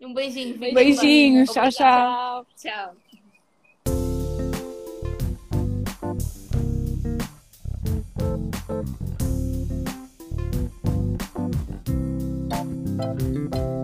[0.00, 0.58] Um beijinho.
[0.58, 0.74] Beijinho.
[0.74, 1.50] Beijinhos.
[1.50, 2.46] Tchau, tchau.
[2.56, 2.94] Tchau.
[13.50, 13.77] tchau.